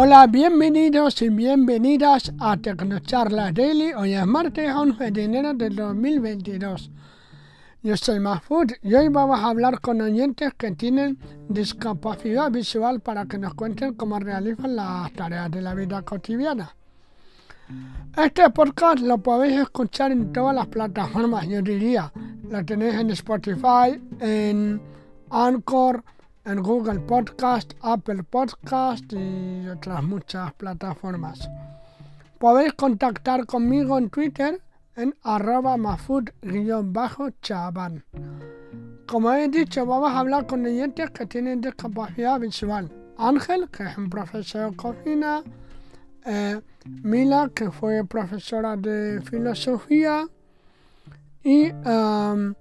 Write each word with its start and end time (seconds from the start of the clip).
Hola, 0.00 0.28
bienvenidos 0.28 1.20
y 1.22 1.28
bienvenidas 1.28 2.32
a 2.38 2.56
Tecnocharla 2.56 3.50
Daily. 3.50 3.94
Hoy 3.94 4.14
es 4.14 4.24
martes 4.26 4.72
11 4.72 5.10
de 5.10 5.24
enero 5.24 5.54
del 5.54 5.74
2022. 5.74 6.92
Yo 7.82 7.96
soy 7.96 8.20
Mahfoud 8.20 8.74
y 8.80 8.94
hoy 8.94 9.08
vamos 9.08 9.40
a 9.40 9.48
hablar 9.48 9.80
con 9.80 10.00
oyentes 10.00 10.54
que 10.54 10.70
tienen 10.70 11.18
discapacidad 11.48 12.48
visual 12.48 13.00
para 13.00 13.26
que 13.26 13.38
nos 13.38 13.54
cuenten 13.54 13.94
cómo 13.94 14.20
realizan 14.20 14.76
las 14.76 15.12
tareas 15.14 15.50
de 15.50 15.62
la 15.62 15.74
vida 15.74 16.00
cotidiana. 16.02 16.76
Este 18.16 18.48
podcast 18.50 19.00
lo 19.00 19.18
podéis 19.18 19.62
escuchar 19.62 20.12
en 20.12 20.32
todas 20.32 20.54
las 20.54 20.68
plataformas, 20.68 21.48
yo 21.48 21.60
diría. 21.60 22.12
Lo 22.48 22.64
tenéis 22.64 22.94
en 22.94 23.10
Spotify, 23.10 24.00
en 24.20 24.80
Anchor, 25.28 26.04
en 26.48 26.62
Google 26.62 27.00
Podcast, 27.00 27.74
Apple 27.82 28.22
Podcast 28.22 29.12
y 29.12 29.68
otras 29.68 30.02
muchas 30.02 30.54
plataformas. 30.54 31.50
Podéis 32.38 32.72
contactar 32.72 33.44
conmigo 33.44 33.98
en 33.98 34.08
Twitter 34.08 34.58
en 34.96 35.14
arroba 35.22 35.76
mafud-chaban. 35.76 38.02
Como 39.06 39.30
he 39.32 39.48
dicho, 39.48 39.84
vamos 39.84 40.10
a 40.10 40.20
hablar 40.20 40.46
con 40.46 40.64
oyentes 40.64 41.10
que 41.10 41.26
tienen 41.26 41.60
discapacidad 41.60 42.40
visual. 42.40 42.90
Ángel, 43.18 43.68
que 43.68 43.82
es 43.82 43.98
un 43.98 44.08
profesor 44.08 44.70
de 44.70 44.76
cocina, 44.76 45.42
eh, 46.24 46.62
Mila, 47.02 47.50
que 47.54 47.70
fue 47.70 48.06
profesora 48.06 48.74
de 48.76 49.20
filosofía, 49.20 50.26
y 51.42 51.72
um, 51.72 52.54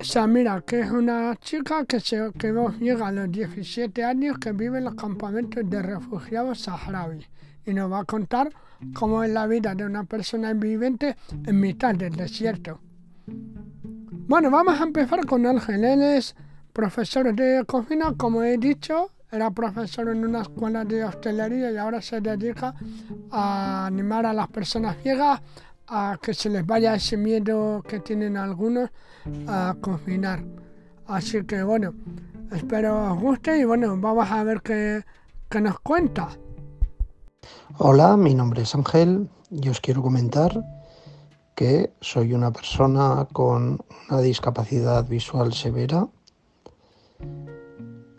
Samira, 0.00 0.62
que 0.62 0.80
es 0.80 0.90
una 0.90 1.36
chica 1.36 1.84
que, 1.84 2.00
se, 2.00 2.30
que 2.38 2.52
llega 2.80 3.08
a 3.08 3.12
los 3.12 3.30
17 3.30 4.04
años, 4.04 4.38
que 4.38 4.52
vive 4.52 4.78
en 4.78 4.84
los 4.84 4.94
campamentos 4.94 5.68
de 5.68 5.82
refugiados 5.82 6.60
saharauis 6.60 7.28
y 7.66 7.74
nos 7.74 7.90
va 7.90 8.00
a 8.00 8.04
contar 8.04 8.50
cómo 8.94 9.22
es 9.22 9.30
la 9.30 9.46
vida 9.46 9.74
de 9.74 9.84
una 9.84 10.04
persona 10.04 10.52
viviente 10.52 11.16
en 11.46 11.60
mitad 11.60 11.94
del 11.94 12.14
desierto. 12.14 12.80
Bueno, 13.26 14.50
vamos 14.50 14.80
a 14.80 14.84
empezar 14.84 15.24
con 15.26 15.46
Ángel. 15.46 15.84
Él 15.84 16.02
es 16.02 16.34
profesor 16.72 17.34
de 17.34 17.64
cocina, 17.66 18.14
como 18.16 18.42
he 18.42 18.58
dicho, 18.58 19.10
era 19.30 19.50
profesor 19.50 20.08
en 20.08 20.24
una 20.24 20.42
escuela 20.42 20.84
de 20.84 21.04
hostelería 21.04 21.70
y 21.70 21.76
ahora 21.76 22.00
se 22.00 22.20
dedica 22.20 22.74
a 23.30 23.86
animar 23.86 24.26
a 24.26 24.32
las 24.32 24.48
personas 24.48 24.96
ciegas 25.02 25.40
a 25.86 26.18
que 26.20 26.34
se 26.34 26.48
les 26.48 26.66
vaya 26.66 26.94
ese 26.94 27.16
miedo 27.16 27.82
que 27.82 28.00
tienen 28.00 28.36
algunos 28.36 28.90
a 29.46 29.76
cocinar. 29.80 30.44
Así 31.06 31.44
que 31.44 31.62
bueno, 31.62 31.94
espero 32.52 33.12
os 33.12 33.20
guste 33.20 33.58
y 33.58 33.64
bueno, 33.64 33.96
vamos 33.98 34.30
a 34.30 34.42
ver 34.44 34.62
qué, 34.62 35.04
qué 35.48 35.60
nos 35.60 35.78
cuenta. 35.80 36.28
Hola, 37.78 38.16
mi 38.16 38.34
nombre 38.34 38.62
es 38.62 38.74
Ángel 38.74 39.28
y 39.50 39.68
os 39.68 39.80
quiero 39.80 40.02
comentar 40.02 40.64
que 41.54 41.92
soy 42.00 42.32
una 42.32 42.52
persona 42.52 43.28
con 43.32 43.78
una 44.08 44.20
discapacidad 44.20 45.06
visual 45.06 45.52
severa 45.52 46.08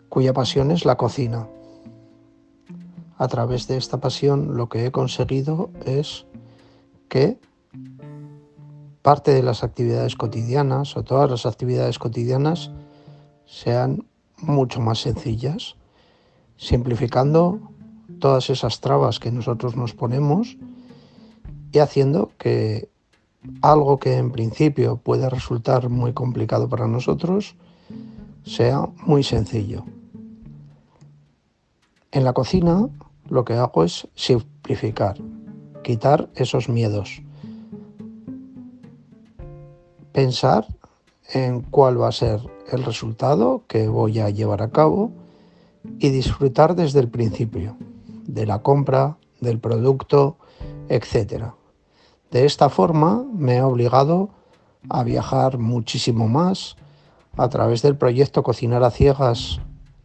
cuya 0.08 0.32
pasión 0.32 0.70
es 0.70 0.84
la 0.84 0.96
cocina. 0.96 1.46
A 3.18 3.28
través 3.28 3.66
de 3.66 3.76
esta 3.76 3.98
pasión 3.98 4.56
lo 4.56 4.68
que 4.68 4.86
he 4.86 4.90
conseguido 4.90 5.70
es 5.84 6.26
que 7.08 7.38
parte 9.06 9.30
de 9.30 9.44
las 9.44 9.62
actividades 9.62 10.16
cotidianas 10.16 10.96
o 10.96 11.04
todas 11.04 11.30
las 11.30 11.46
actividades 11.46 11.96
cotidianas 12.00 12.72
sean 13.46 14.04
mucho 14.38 14.80
más 14.80 14.98
sencillas, 14.98 15.76
simplificando 16.56 17.60
todas 18.18 18.50
esas 18.50 18.80
trabas 18.80 19.20
que 19.20 19.30
nosotros 19.30 19.76
nos 19.76 19.94
ponemos 19.94 20.56
y 21.70 21.78
haciendo 21.78 22.32
que 22.36 22.88
algo 23.62 24.00
que 24.00 24.16
en 24.16 24.32
principio 24.32 24.96
puede 24.96 25.30
resultar 25.30 25.88
muy 25.88 26.12
complicado 26.12 26.68
para 26.68 26.88
nosotros 26.88 27.54
sea 28.44 28.88
muy 29.04 29.22
sencillo. 29.22 29.84
En 32.10 32.24
la 32.24 32.32
cocina 32.32 32.88
lo 33.28 33.44
que 33.44 33.54
hago 33.54 33.84
es 33.84 34.08
simplificar, 34.16 35.16
quitar 35.84 36.28
esos 36.34 36.68
miedos 36.68 37.22
pensar 40.16 40.66
en 41.34 41.60
cuál 41.60 42.00
va 42.00 42.08
a 42.08 42.12
ser 42.12 42.40
el 42.72 42.84
resultado 42.84 43.64
que 43.68 43.86
voy 43.86 44.18
a 44.18 44.30
llevar 44.30 44.62
a 44.62 44.70
cabo 44.70 45.10
y 45.98 46.08
disfrutar 46.08 46.74
desde 46.74 47.00
el 47.00 47.10
principio 47.10 47.76
de 48.24 48.46
la 48.46 48.60
compra, 48.60 49.18
del 49.42 49.58
producto, 49.58 50.38
etc. 50.88 51.48
De 52.30 52.46
esta 52.46 52.70
forma 52.70 53.26
me 53.30 53.56
he 53.56 53.62
obligado 53.62 54.30
a 54.88 55.04
viajar 55.04 55.58
muchísimo 55.58 56.28
más 56.28 56.76
a 57.36 57.50
través 57.50 57.82
del 57.82 57.98
proyecto 57.98 58.42
Cocinar 58.42 58.84
a 58.84 58.90
Ciegas, 58.90 59.60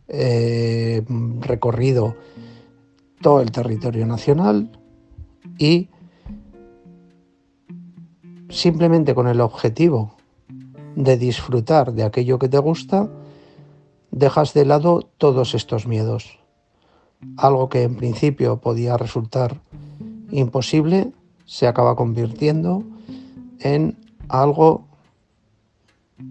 he 0.10 1.06
recorrido 1.40 2.18
todo 3.22 3.40
el 3.40 3.54
territorio 3.54 4.06
nacional 4.06 4.78
y 5.58 5.88
simplemente 8.52 9.16
con 9.16 9.28
el 9.28 9.42
objetivo 9.42 10.16
de 10.96 11.18
disfrutar 11.18 11.94
de 11.94 12.04
aquello 12.04 12.38
que 12.38 12.50
te 12.50 12.58
gusta, 12.58 13.10
dejas 14.12 14.54
de 14.54 14.66
lado 14.66 15.10
todos 15.18 15.56
estos 15.56 15.88
miedos. 15.88 16.38
Algo 17.38 17.70
que 17.70 17.84
en 17.84 17.96
principio 17.96 18.58
podía 18.58 18.98
resultar 18.98 19.62
imposible 20.32 21.12
se 21.46 21.68
acaba 21.68 21.96
convirtiendo 21.96 22.84
en 23.60 23.98
algo 24.28 24.86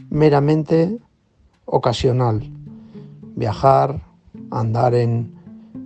meramente 0.08 0.98
ocasional. 1.64 2.50
Viajar, 3.37 4.00
andar 4.50 4.94
en 4.94 5.34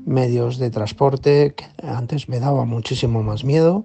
medios 0.07 0.59
de 0.59 0.71
transporte, 0.71 1.55
que 1.55 1.67
antes 1.83 2.29
me 2.29 2.41
daba 2.41 2.65
muchísimo 2.65 3.23
más 3.23 3.45
miedo, 3.45 3.85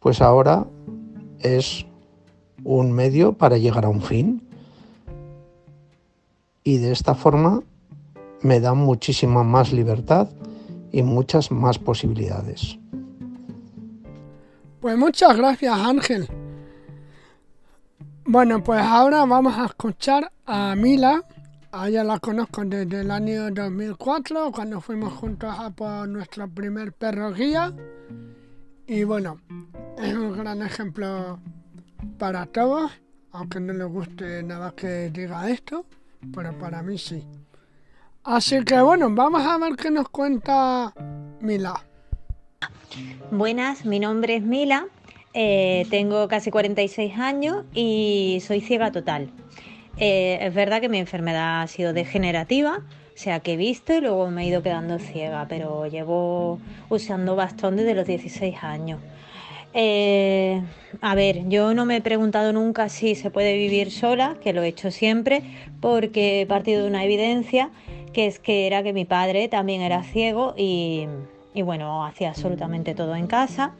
pues 0.00 0.20
ahora 0.20 0.66
es 1.44 1.86
un 2.64 2.90
medio 2.90 3.34
para 3.34 3.58
llegar 3.58 3.84
a 3.84 3.88
un 3.88 4.02
fin 4.02 4.42
y 6.64 6.78
de 6.78 6.90
esta 6.90 7.14
forma 7.14 7.62
me 8.40 8.58
da 8.58 8.74
muchísima 8.74 9.44
más 9.44 9.72
libertad 9.72 10.28
y 10.90 11.02
muchas 11.02 11.50
más 11.50 11.78
posibilidades. 11.78 12.78
Pues 14.80 14.96
muchas 14.96 15.36
gracias 15.36 15.78
Ángel. 15.78 16.28
Bueno, 18.26 18.64
pues 18.64 18.80
ahora 18.80 19.24
vamos 19.26 19.56
a 19.58 19.66
escuchar 19.66 20.32
a 20.46 20.74
Mila. 20.74 21.22
A 21.72 21.88
ella 21.88 22.04
la 22.04 22.18
conozco 22.20 22.64
desde 22.64 23.00
el 23.00 23.10
año 23.10 23.50
2004, 23.50 24.52
cuando 24.52 24.80
fuimos 24.80 25.12
juntos 25.12 25.54
a 25.58 25.70
por 25.70 26.08
nuestro 26.08 26.48
primer 26.48 26.92
perro 26.92 27.32
guía. 27.32 27.74
Y 28.86 29.04
bueno, 29.04 29.40
es 29.98 30.12
un 30.12 30.36
gran 30.36 30.60
ejemplo 30.62 31.38
para 32.18 32.44
todos, 32.44 32.92
aunque 33.32 33.58
no 33.58 33.72
les 33.72 33.86
guste 33.86 34.42
nada 34.42 34.74
que 34.76 35.08
diga 35.08 35.48
esto, 35.48 35.86
pero 36.34 36.56
para 36.58 36.82
mí 36.82 36.98
sí. 36.98 37.24
Así 38.24 38.62
que 38.62 38.78
bueno, 38.80 39.08
vamos 39.10 39.42
a 39.42 39.56
ver 39.56 39.76
qué 39.76 39.90
nos 39.90 40.10
cuenta 40.10 40.92
Mila. 41.40 41.82
Buenas, 43.30 43.86
mi 43.86 43.98
nombre 44.00 44.36
es 44.36 44.42
Mila, 44.42 44.86
eh, 45.32 45.86
tengo 45.88 46.28
casi 46.28 46.50
46 46.50 47.18
años 47.18 47.64
y 47.72 48.42
soy 48.46 48.60
ciega 48.60 48.92
total. 48.92 49.30
Eh, 49.96 50.38
es 50.42 50.54
verdad 50.54 50.82
que 50.82 50.90
mi 50.90 50.98
enfermedad 50.98 51.62
ha 51.62 51.66
sido 51.68 51.94
degenerativa, 51.94 52.82
o 53.14 53.18
sea 53.18 53.40
que 53.40 53.52
he 53.52 53.56
visto 53.56 53.94
y 53.94 54.00
luego 54.00 54.30
me 54.30 54.44
he 54.44 54.48
ido 54.48 54.62
quedando 54.62 54.98
ciega, 54.98 55.46
pero 55.48 55.86
llevo 55.86 56.58
usando 56.88 57.36
bastón 57.36 57.76
desde 57.76 57.94
los 57.94 58.06
16 58.06 58.56
años. 58.62 59.00
Eh, 59.76 60.62
a 61.00 61.14
ver, 61.14 61.48
yo 61.48 61.74
no 61.74 61.84
me 61.84 61.96
he 61.96 62.00
preguntado 62.00 62.52
nunca 62.52 62.88
si 62.88 63.16
se 63.16 63.30
puede 63.30 63.56
vivir 63.56 63.90
sola, 63.90 64.36
que 64.42 64.52
lo 64.52 64.62
he 64.62 64.68
hecho 64.68 64.90
siempre, 64.90 65.42
porque 65.80 66.42
he 66.42 66.46
partido 66.46 66.82
de 66.82 66.88
una 66.88 67.04
evidencia 67.04 67.70
que 68.12 68.26
es 68.26 68.38
que 68.38 68.66
era 68.66 68.82
que 68.82 68.92
mi 68.92 69.04
padre 69.04 69.48
también 69.48 69.82
era 69.82 70.02
ciego 70.04 70.54
y, 70.56 71.06
bueno, 71.54 72.04
hacía 72.06 72.30
absolutamente 72.30 72.94
todo 72.94 73.16
en 73.16 73.26
casa. 73.26 73.72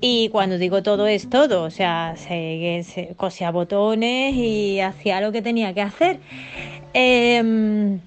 Y 0.00 0.28
cuando 0.30 0.58
digo 0.58 0.82
todo 0.82 1.06
es 1.06 1.30
todo, 1.30 1.62
o 1.62 1.70
sea, 1.70 2.14
se, 2.16 3.14
cosía 3.16 3.50
botones 3.50 4.34
y 4.34 4.80
hacía 4.80 5.20
lo 5.20 5.32
que 5.32 5.42
tenía 5.42 5.72
que 5.74 5.82
hacer. 5.82 6.18
Em, 6.94 8.00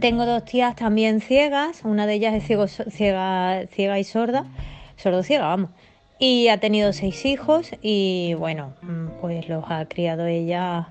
tengo 0.00 0.26
dos 0.26 0.44
tías 0.44 0.76
también 0.76 1.20
ciegas, 1.20 1.82
una 1.84 2.06
de 2.06 2.14
ellas 2.14 2.34
es 2.34 2.44
ciego, 2.44 2.66
ciega, 2.68 3.98
y 3.98 4.04
sorda, 4.04 4.46
sordo 4.96 5.22
ciega, 5.22 5.46
vamos. 5.46 5.70
Y 6.18 6.48
ha 6.48 6.58
tenido 6.58 6.92
seis 6.92 7.24
hijos 7.26 7.70
y 7.82 8.34
bueno, 8.38 8.72
pues 9.20 9.48
los 9.48 9.64
ha 9.68 9.86
criado 9.86 10.26
ella 10.26 10.88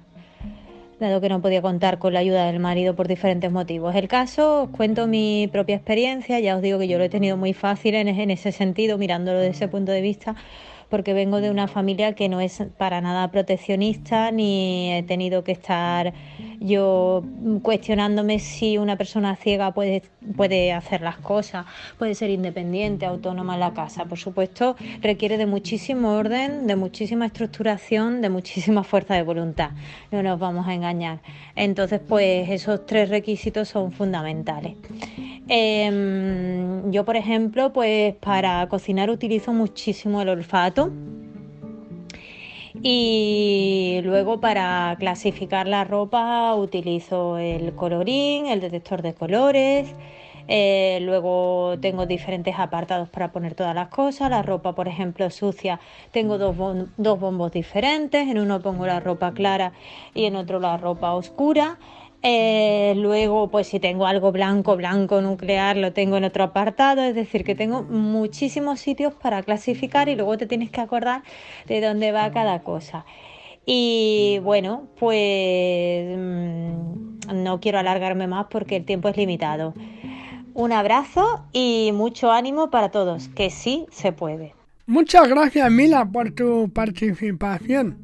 dado 0.99 1.19
que 1.19 1.29
no 1.29 1.41
podía 1.41 1.61
contar 1.61 1.99
con 1.99 2.13
la 2.13 2.19
ayuda 2.19 2.45
del 2.45 2.59
marido 2.59 2.95
por 2.95 3.07
diferentes 3.07 3.51
motivos. 3.51 3.95
El 3.95 4.07
caso, 4.07 4.63
os 4.63 4.69
cuento 4.69 5.07
mi 5.07 5.49
propia 5.51 5.75
experiencia, 5.75 6.39
ya 6.39 6.55
os 6.55 6.61
digo 6.61 6.79
que 6.79 6.87
yo 6.87 6.97
lo 6.97 7.03
he 7.03 7.09
tenido 7.09 7.37
muy 7.37 7.53
fácil 7.53 7.95
en, 7.95 8.07
en 8.07 8.31
ese 8.31 8.51
sentido, 8.51 8.97
mirándolo 8.97 9.39
desde 9.39 9.51
ese 9.51 9.67
punto 9.67 9.91
de 9.91 10.01
vista, 10.01 10.35
porque 10.89 11.13
vengo 11.13 11.41
de 11.41 11.49
una 11.49 11.67
familia 11.67 12.13
que 12.13 12.29
no 12.29 12.41
es 12.41 12.63
para 12.77 13.01
nada 13.01 13.31
proteccionista 13.31 14.31
ni 14.31 14.93
he 14.93 15.03
tenido 15.03 15.43
que 15.43 15.51
estar 15.51 16.13
yo 16.59 17.23
cuestionándome 17.61 18.39
si 18.39 18.77
una 18.77 18.97
persona 18.97 19.35
ciega 19.35 19.73
puede, 19.73 20.03
puede 20.35 20.73
hacer 20.73 21.01
las 21.01 21.17
cosas, 21.17 21.65
puede 21.97 22.15
ser 22.15 22.29
independiente, 22.29 23.05
autónoma 23.05 23.55
en 23.55 23.59
la 23.59 23.73
casa. 23.73 24.05
Por 24.05 24.17
supuesto, 24.17 24.75
requiere 25.01 25.37
de 25.37 25.45
muchísimo 25.45 26.13
orden, 26.13 26.67
de 26.67 26.75
muchísima 26.75 27.25
estructuración, 27.25 28.21
de 28.21 28.29
muchísima 28.29 28.83
fuerza 28.83 29.15
de 29.15 29.23
voluntad. 29.23 29.71
No 30.11 30.23
nos 30.23 30.39
vamos 30.39 30.67
a 30.67 30.73
engañar. 30.73 31.19
Entonces, 31.55 31.99
pues 32.07 32.49
esos 32.49 32.85
tres 32.85 33.09
requisitos 33.09 33.69
son 33.69 33.91
fundamentales. 33.91 34.75
Em, 35.47 36.91
yo, 36.91 37.05
por 37.05 37.15
ejemplo, 37.15 37.71
pues 37.71 38.15
para 38.15 38.67
cocinar 38.67 39.09
utilizo 39.09 39.53
muchísimo 39.53 40.21
el 40.21 40.29
olfato. 40.29 40.91
Y 42.81 44.01
luego 44.03 44.39
para 44.39 44.95
clasificar 44.99 45.67
la 45.67 45.83
ropa 45.83 46.53
utilizo 46.55 47.37
el 47.37 47.73
colorín, 47.75 48.47
el 48.47 48.59
detector 48.61 49.01
de 49.01 49.13
colores. 49.13 49.95
Eh, 50.47 50.99
luego 51.01 51.75
tengo 51.81 52.05
diferentes 52.05 52.53
apartados 52.59 53.09
para 53.09 53.31
poner 53.31 53.55
todas 53.55 53.73
las 53.73 53.87
cosas. 53.87 54.29
La 54.29 54.43
ropa, 54.43 54.75
por 54.75 54.87
ejemplo, 54.87 55.29
sucia, 55.29 55.79
tengo 56.11 56.37
dos, 56.37 56.55
dos 56.97 57.19
bombos 57.19 57.51
diferentes. 57.51 58.27
En 58.27 58.39
uno 58.39 58.61
pongo 58.61 58.85
la 58.85 58.99
ropa 58.99 59.33
clara 59.33 59.73
y 60.13 60.25
en 60.25 60.35
otro 60.35 60.59
la 60.59 60.77
ropa 60.77 61.13
oscura. 61.13 61.79
Eh, 62.27 62.95
luego, 62.97 63.51
pues 63.51 63.67
si 63.67 63.79
tengo 63.79 64.07
algo 64.07 64.31
blanco, 64.31 64.75
blanco 64.75 65.21
nuclear, 65.21 65.77
lo 65.77 65.93
tengo 65.93 66.17
en 66.17 66.23
otro 66.23 66.43
apartado. 66.43 67.03
Es 67.03 67.13
decir, 67.13 67.43
que 67.43 67.53
tengo 67.53 67.83
muchísimos 67.83 68.79
sitios 68.79 69.13
para 69.13 69.43
clasificar 69.43 70.09
y 70.09 70.15
luego 70.15 70.35
te 70.35 70.47
tienes 70.47 70.71
que 70.71 70.81
acordar 70.81 71.21
de 71.67 71.81
dónde 71.81 72.11
va 72.11 72.31
cada 72.31 72.63
cosa. 72.63 73.05
Y 73.63 74.39
bueno, 74.41 74.87
pues 74.99 76.17
mm, 76.17 77.43
no 77.43 77.59
quiero 77.59 77.77
alargarme 77.77 78.25
más 78.25 78.47
porque 78.49 78.77
el 78.77 78.85
tiempo 78.85 79.09
es 79.09 79.17
limitado. 79.17 79.75
Un 80.55 80.71
abrazo 80.71 81.45
y 81.53 81.91
mucho 81.93 82.31
ánimo 82.31 82.71
para 82.71 82.89
todos, 82.89 83.27
que 83.29 83.51
sí 83.51 83.85
se 83.91 84.13
puede. 84.13 84.55
Muchas 84.87 85.29
gracias 85.29 85.69
Mila 85.69 86.05
por 86.05 86.31
tu 86.31 86.71
participación. 86.73 87.99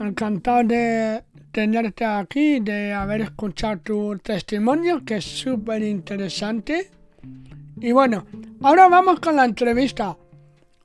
Encantado 0.00 0.64
de 0.64 1.22
tenerte 1.52 2.04
aquí, 2.04 2.60
de 2.60 2.92
haber 2.92 3.22
escuchado 3.22 3.78
tu 3.78 4.18
testimonio, 4.18 5.04
que 5.04 5.16
es 5.16 5.24
súper 5.24 5.82
interesante. 5.82 6.90
Y 7.80 7.92
bueno, 7.92 8.26
ahora 8.62 8.88
vamos 8.88 9.20
con 9.20 9.36
la 9.36 9.44
entrevista. 9.44 10.16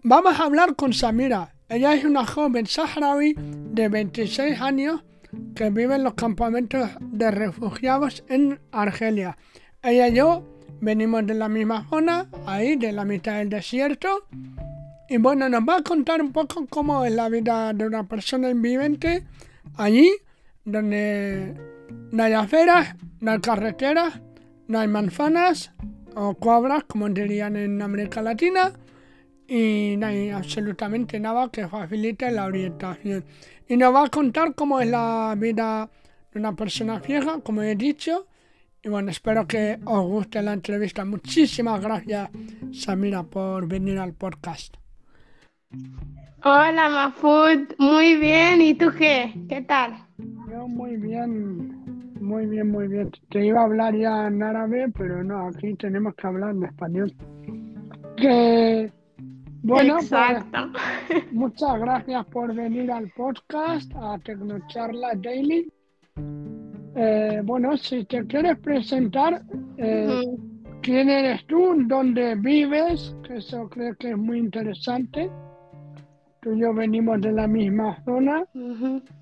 Vamos 0.04 0.39
a 0.39 0.44
hablar 0.44 0.75
con 0.75 0.94
Samira. 0.94 1.54
Ella 1.69 1.94
es 1.95 2.06
una 2.06 2.25
joven 2.25 2.68
saharaui 2.68 3.36
de 3.38 3.89
26 3.89 4.60
años 4.62 5.04
que 5.56 5.69
vive 5.69 5.95
en 5.95 6.04
los 6.04 6.13
campamentos 6.13 6.89
de 7.00 7.31
refugiados 7.31 8.24
en 8.27 8.60
Argelia. 8.71 9.38
Ella 9.81 10.07
y 10.07 10.15
yo 10.15 10.44
venimos 10.81 11.25
de 11.25 11.33
la 11.33 11.50
misma 11.50 11.88
zona, 11.89 12.27
ahí, 12.45 12.75
de 12.75 12.92
la 12.92 13.06
mitad 13.06 13.38
del 13.38 13.50
desierto. 13.50 14.27
Y 15.10 15.18
bueno, 15.18 15.50
nos 15.50 15.62
va 15.62 15.77
a 15.77 15.83
contar 15.83 16.21
un 16.21 16.31
poco 16.31 16.68
cómo 16.68 17.04
es 17.06 17.13
la 17.13 17.30
vida 17.30 17.74
de 17.74 17.88
una 17.88 18.07
persona 18.07 18.50
invidente 18.50 19.24
allí 19.77 20.12
donde 20.65 21.56
no 22.12 22.24
hay 22.24 22.33
aceras, 22.33 22.95
no 23.19 23.31
hay 23.31 23.39
carreteras, 23.39 24.21
no 24.68 24.80
hay 24.80 24.88
manzanas 24.88 25.71
o 26.15 26.36
cuadras, 26.36 26.83
como 26.86 27.10
dirían 27.10 27.56
en 27.56 27.81
América 27.81 28.21
Latina, 28.21 28.71
y 29.48 29.95
no 29.98 30.07
hay 30.07 30.30
absolutamente 30.30 31.19
nada 31.19 31.50
que 31.50 31.68
facilite 31.68 32.31
la 32.31 32.45
orientación. 32.45 33.25
Y 33.68 33.77
nos 33.77 33.94
va 33.94 34.06
a 34.06 34.10
contar 34.10 34.56
cómo 34.56 34.80
es 34.80 34.89
la 34.89 35.36
vida 35.38 35.89
de 36.31 36.39
una 36.39 36.56
persona 36.56 37.00
vieja, 37.00 37.39
como 37.42 37.62
he 37.62 37.75
dicho. 37.75 38.27
Y 38.81 38.89
bueno, 38.89 39.12
espero 39.12 39.48
que 39.48 39.80
os 39.86 40.06
guste 40.06 40.42
la 40.42 40.54
entrevista. 40.54 41.06
Muchísimas 41.06 41.81
gracias, 41.81 42.30
Samira, 42.74 43.24
por 43.24 43.68
venir 43.68 43.98
al 43.98 44.13
podcast. 44.13 44.75
Hola, 46.44 46.89
Mafud. 46.89 47.74
Muy 47.77 48.18
bien. 48.18 48.62
¿Y 48.62 48.74
tú 48.74 48.92
qué? 48.98 49.33
¿Qué 49.48 49.62
tal? 49.62 49.95
Yo 50.50 50.68
muy 50.68 50.98
bien, 50.98 52.14
muy 52.22 52.46
bien, 52.46 52.72
muy 52.72 52.88
bien. 52.88 53.12
Te 53.30 53.46
iba 53.46 53.62
a 53.62 53.66
hablar 53.66 53.96
ya 53.96 54.28
en 54.28 54.42
árabe, 54.44 54.92
pero 54.98 55.24
no, 55.24 55.48
aquí 55.48 55.74
tenemos 55.75 56.16
que 56.16 56.28
hablar 56.28 56.52
en 56.52 56.64
español. 56.64 57.14
Que 58.18 58.92
bueno, 59.66 59.96
pues, 60.10 61.31
muchas 61.31 61.80
gracias 61.80 62.25
por 62.25 62.54
venir 62.54 62.92
al 62.92 63.10
podcast, 63.12 63.90
a 63.96 64.18
Tecnocharla 64.20 65.14
Daily. 65.16 65.72
Eh, 66.96 67.42
bueno, 67.46 67.78
si 67.78 68.04
te 68.04 68.25
quieres 68.28 68.60
presentar, 68.60 69.42
eh, 69.78 70.22
quién 70.81 71.10
eres 71.10 71.46
tú, 71.48 71.75
dónde 71.88 72.36
vives, 72.36 73.16
que 73.25 73.38
eso 73.38 73.70
creo 73.70 73.96
que 73.96 74.12
es 74.12 74.18
muy 74.18 74.40
interesante. 74.40 75.31
Tú 76.44 76.54
y 76.54 76.60
yo 76.60 76.74
venimos 76.74 77.22
de 77.22 77.31
la 77.31 77.48
misma 77.48 78.04
zona 78.04 78.45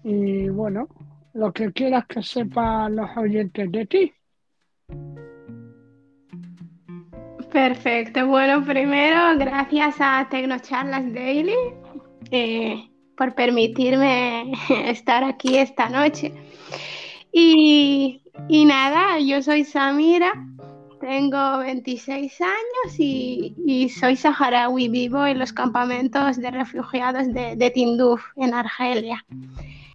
y 0.04 0.50
bueno, 0.50 0.88
lo 1.34 1.54
que 1.54 1.72
quieras 1.72 2.06
que 2.08 2.24
sepan 2.24 2.96
los 2.96 3.16
oyentes 3.16 3.72
de 3.72 3.86
ti. 3.86 4.14
Perfecto. 7.52 8.26
Bueno, 8.26 8.64
primero, 8.66 9.38
gracias 9.38 9.98
a 10.00 10.28
Tecnocharlas 10.32 11.14
Daily 11.14 11.54
eh, 12.32 12.90
por 13.16 13.36
permitirme 13.36 14.54
estar 14.88 15.24
aquí 15.24 15.58
esta 15.58 15.90
noche. 15.90 16.34
Y, 17.32 18.24
y, 18.48 18.66
nada, 18.66 19.20
yo 19.20 19.44
soy 19.44 19.64
Samira, 19.64 20.34
tengo 21.02 21.58
26 21.58 22.40
años 22.42 23.00
y, 23.00 23.90
soy 23.90 24.16
saharaui, 24.16 24.88
vivo 24.88 25.26
en 25.26 25.40
los 25.40 25.52
campamentos 25.52 26.38
de 26.38 26.52
refugiados 26.52 27.34
de, 27.34 27.56
de 27.56 27.70
Tinduf, 27.72 28.24
en 28.38 28.54
Argelia. 28.54 29.26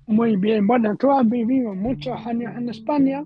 Muy 0.07 0.37
bien, 0.37 0.67
bueno, 0.67 0.97
tú 0.97 1.11
has 1.11 1.29
vivido 1.29 1.75
muchos 1.75 2.15
años 2.27 2.53
en 2.57 2.69
España 2.69 3.25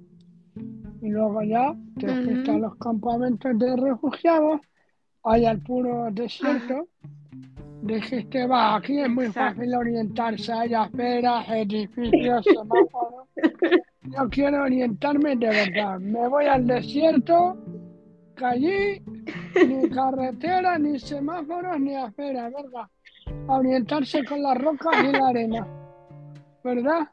y 1.02 1.08
luego 1.08 1.42
ya 1.42 1.74
te 1.98 2.14
fuiste 2.24 2.50
a 2.50 2.58
los 2.58 2.76
campamentos 2.76 3.58
de 3.58 3.76
refugiados, 3.76 4.60
hay 5.24 5.46
al 5.46 5.60
puro 5.60 6.08
desierto. 6.12 6.88
Dijiste, 7.82 8.46
va, 8.46 8.76
aquí 8.76 9.00
es 9.00 9.08
muy 9.08 9.28
fácil 9.28 9.74
orientarse, 9.74 10.52
hay 10.52 10.74
aceras, 10.74 11.48
edificios, 11.48 12.44
semáforos. 12.54 13.28
Yo 14.02 14.28
quiero 14.30 14.64
orientarme 14.64 15.36
de 15.36 15.48
verdad. 15.48 15.98
Me 15.98 16.28
voy 16.28 16.46
al 16.46 16.66
desierto, 16.66 17.56
que 18.36 18.44
allí 18.44 19.02
ni 19.66 19.88
carretera, 19.94 20.78
ni 20.78 20.98
semáforos, 20.98 21.80
ni 21.80 21.94
aceras, 21.94 22.52
¿verdad? 22.52 22.86
A 23.48 23.56
orientarse 23.56 24.24
con 24.24 24.42
las 24.42 24.58
rocas 24.58 24.92
y 25.02 25.12
la 25.12 25.28
arena. 25.28 25.66
¿verdad? 26.62 27.08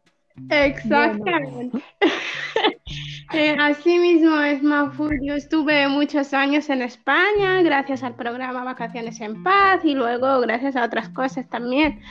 Exactamente. 0.50 1.84
Eh, 3.38 3.56
así 3.60 4.00
mismo 4.00 4.41
es 4.41 4.63
Mafud. 4.63 5.12
Yo 5.22 5.36
estuve 5.36 5.88
muchos 5.88 6.34
años 6.34 6.72
en 6.72 6.82
España 6.82 7.62
gracias 7.62 8.01
al 8.01 8.15
programa 8.15 8.63
Vacaciones 8.63 9.22
en 9.22 9.44
Paz 9.44 9.86
y 9.86 9.94
luego 9.94 10.39
gracias 10.39 10.75
a 10.75 10.84
otras 10.84 11.10
cosas 11.10 11.48
también, 11.48 12.01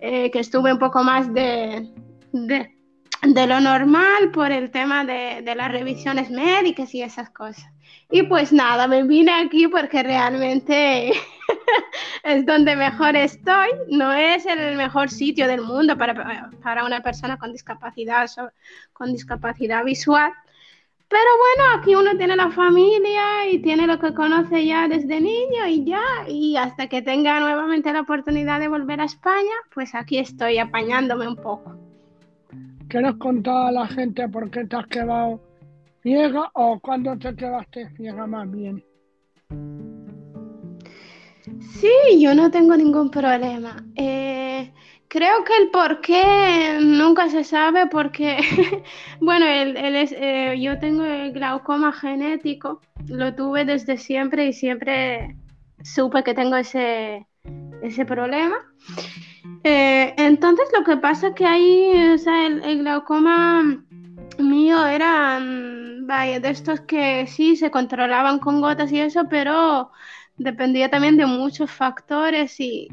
eh, 0.00 0.28
que 0.32 0.40
estuve 0.40 0.72
un 0.72 0.80
poco 0.80 1.04
más 1.04 1.32
de, 1.32 1.88
de, 2.32 3.46
lo 3.46 3.60
normal 3.60 4.32
por 4.32 4.50
el 4.50 4.72
tema 4.72 5.04
de, 5.04 5.40
de 5.42 5.54
las 5.54 5.70
revisiones 5.70 6.32
médicas 6.32 6.92
y 6.96 7.02
esas 7.02 7.30
cosas. 7.30 7.70
Y 8.10 8.24
pues 8.24 8.52
nada, 8.52 8.88
me 8.88 9.04
vine 9.04 9.32
aquí 9.34 9.68
porque 9.68 10.02
realmente 10.02 11.12
es 12.24 12.44
donde 12.44 12.74
mejor 12.74 13.14
estoy. 13.14 13.68
No 13.88 14.12
es 14.12 14.44
el 14.46 14.76
mejor 14.76 15.10
sitio 15.10 15.46
del 15.46 15.60
mundo 15.60 15.96
para, 15.96 16.50
para 16.60 16.84
una 16.84 17.04
persona 17.04 17.38
con 17.38 17.52
discapacidad, 17.52 18.28
con 18.92 19.12
discapacidad 19.12 19.84
visual. 19.84 20.32
Pero 21.08 21.30
bueno, 21.38 21.78
aquí 21.78 21.94
uno 21.94 22.16
tiene 22.16 22.34
la 22.34 22.50
familia 22.50 23.48
y 23.48 23.60
tiene 23.60 23.86
lo 23.86 23.98
que 24.00 24.12
conoce 24.12 24.66
ya 24.66 24.88
desde 24.88 25.20
niño 25.20 25.66
y 25.68 25.84
ya, 25.84 26.02
y 26.26 26.56
hasta 26.56 26.88
que 26.88 27.00
tenga 27.00 27.38
nuevamente 27.38 27.92
la 27.92 28.00
oportunidad 28.00 28.58
de 28.58 28.68
volver 28.68 29.00
a 29.00 29.04
España, 29.04 29.54
pues 29.72 29.94
aquí 29.94 30.18
estoy 30.18 30.58
apañándome 30.58 31.28
un 31.28 31.36
poco. 31.36 31.76
¿Quieres 32.88 33.14
contar 33.16 33.68
a 33.68 33.72
la 33.72 33.86
gente 33.86 34.28
por 34.28 34.50
qué 34.50 34.64
te 34.64 34.76
has 34.76 34.86
quedado 34.88 35.40
ciega 36.02 36.50
o 36.54 36.80
cuándo 36.80 37.16
te 37.18 37.34
quedaste 37.36 37.88
ciega 37.96 38.26
más 38.26 38.50
bien? 38.50 38.84
Sí, 41.60 42.20
yo 42.20 42.34
no 42.34 42.50
tengo 42.50 42.76
ningún 42.76 43.10
problema. 43.10 43.76
Eh, 43.94 44.72
Creo 45.16 45.44
que 45.44 45.56
el 45.62 45.70
por 45.70 46.02
qué 46.02 46.78
nunca 46.78 47.30
se 47.30 47.42
sabe 47.42 47.86
porque, 47.86 48.36
bueno, 49.18 49.46
es, 49.46 50.12
eh, 50.12 50.56
yo 50.60 50.78
tengo 50.78 51.04
el 51.06 51.32
glaucoma 51.32 51.90
genético, 51.90 52.82
lo 53.06 53.34
tuve 53.34 53.64
desde 53.64 53.96
siempre 53.96 54.48
y 54.48 54.52
siempre 54.52 55.34
supe 55.82 56.22
que 56.22 56.34
tengo 56.34 56.56
ese, 56.56 57.26
ese 57.82 58.04
problema. 58.04 58.56
Eh, 59.64 60.12
entonces 60.18 60.68
lo 60.78 60.84
que 60.84 60.98
pasa 60.98 61.34
que 61.34 61.46
ahí, 61.46 61.92
el, 61.92 62.78
glaucoma 62.80 63.82
mío 64.38 64.86
era, 64.86 65.40
mm, 65.40 66.06
de 66.42 66.50
estos 66.50 66.82
que 66.82 67.26
sí 67.26 67.56
se 67.56 67.70
controlaban 67.70 68.38
con 68.38 68.60
gotas 68.60 68.92
y 68.92 69.00
eso, 69.00 69.22
pero 69.30 69.92
dependía 70.36 70.90
también 70.90 71.16
de 71.16 71.24
muchos 71.24 71.70
factores 71.70 72.60
y, 72.60 72.88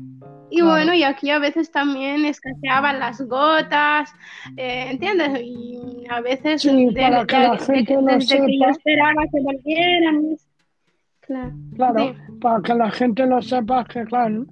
y 0.49 0.57
Claro. 0.59 0.71
bueno, 0.71 0.93
y 0.93 1.03
aquí 1.03 1.29
a 1.31 1.39
veces 1.39 1.71
también 1.71 2.25
escaseaban 2.25 2.99
las 2.99 3.21
gotas, 3.27 4.13
eh, 4.57 4.87
¿entiendes? 4.91 5.41
Y 5.41 6.05
a 6.09 6.21
veces 6.21 6.61
Sí, 6.61 6.87
de- 6.93 7.01
para 7.01 7.25
que 7.25 7.37
de- 7.37 7.43
la 7.43 7.57
gente 7.57 7.93
lo 7.95 8.01
desde 8.03 8.35
que 8.37 8.57
yo 8.59 8.65
sepa. 8.65 8.71
esperaba 8.71 9.23
que 9.31 9.41
volvieran. 9.41 10.21
Claro. 11.21 11.51
Claro, 11.75 11.99
Sí. 11.99 12.33
para 12.41 12.61
que 12.61 12.73
la 12.75 12.91
gente 12.91 13.25
lo 13.25 13.41
sepa 13.41 13.85
que, 13.85 14.03
claro, 14.03 14.45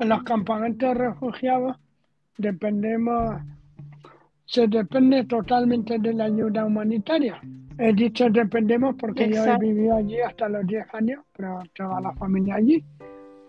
en 0.00 0.08
los 0.08 0.22
campamentos 0.24 0.88
de 0.88 0.94
refugiados 0.94 1.76
dependemos, 2.36 3.40
se 4.44 4.66
depende 4.68 5.24
totalmente 5.24 5.98
de 5.98 6.12
la 6.14 6.24
ayuda 6.24 6.64
humanitaria. 6.64 7.40
He 7.78 7.92
dicho 7.92 8.28
dependemos 8.30 8.94
porque 8.98 9.28
yo 9.30 9.44
he 9.44 9.58
vivido 9.58 9.96
allí 9.96 10.20
hasta 10.20 10.48
los 10.48 10.66
10 10.66 10.86
años, 10.94 11.24
pero 11.36 11.62
toda 11.74 12.00
la 12.00 12.12
familia 12.12 12.56
allí. 12.56 12.82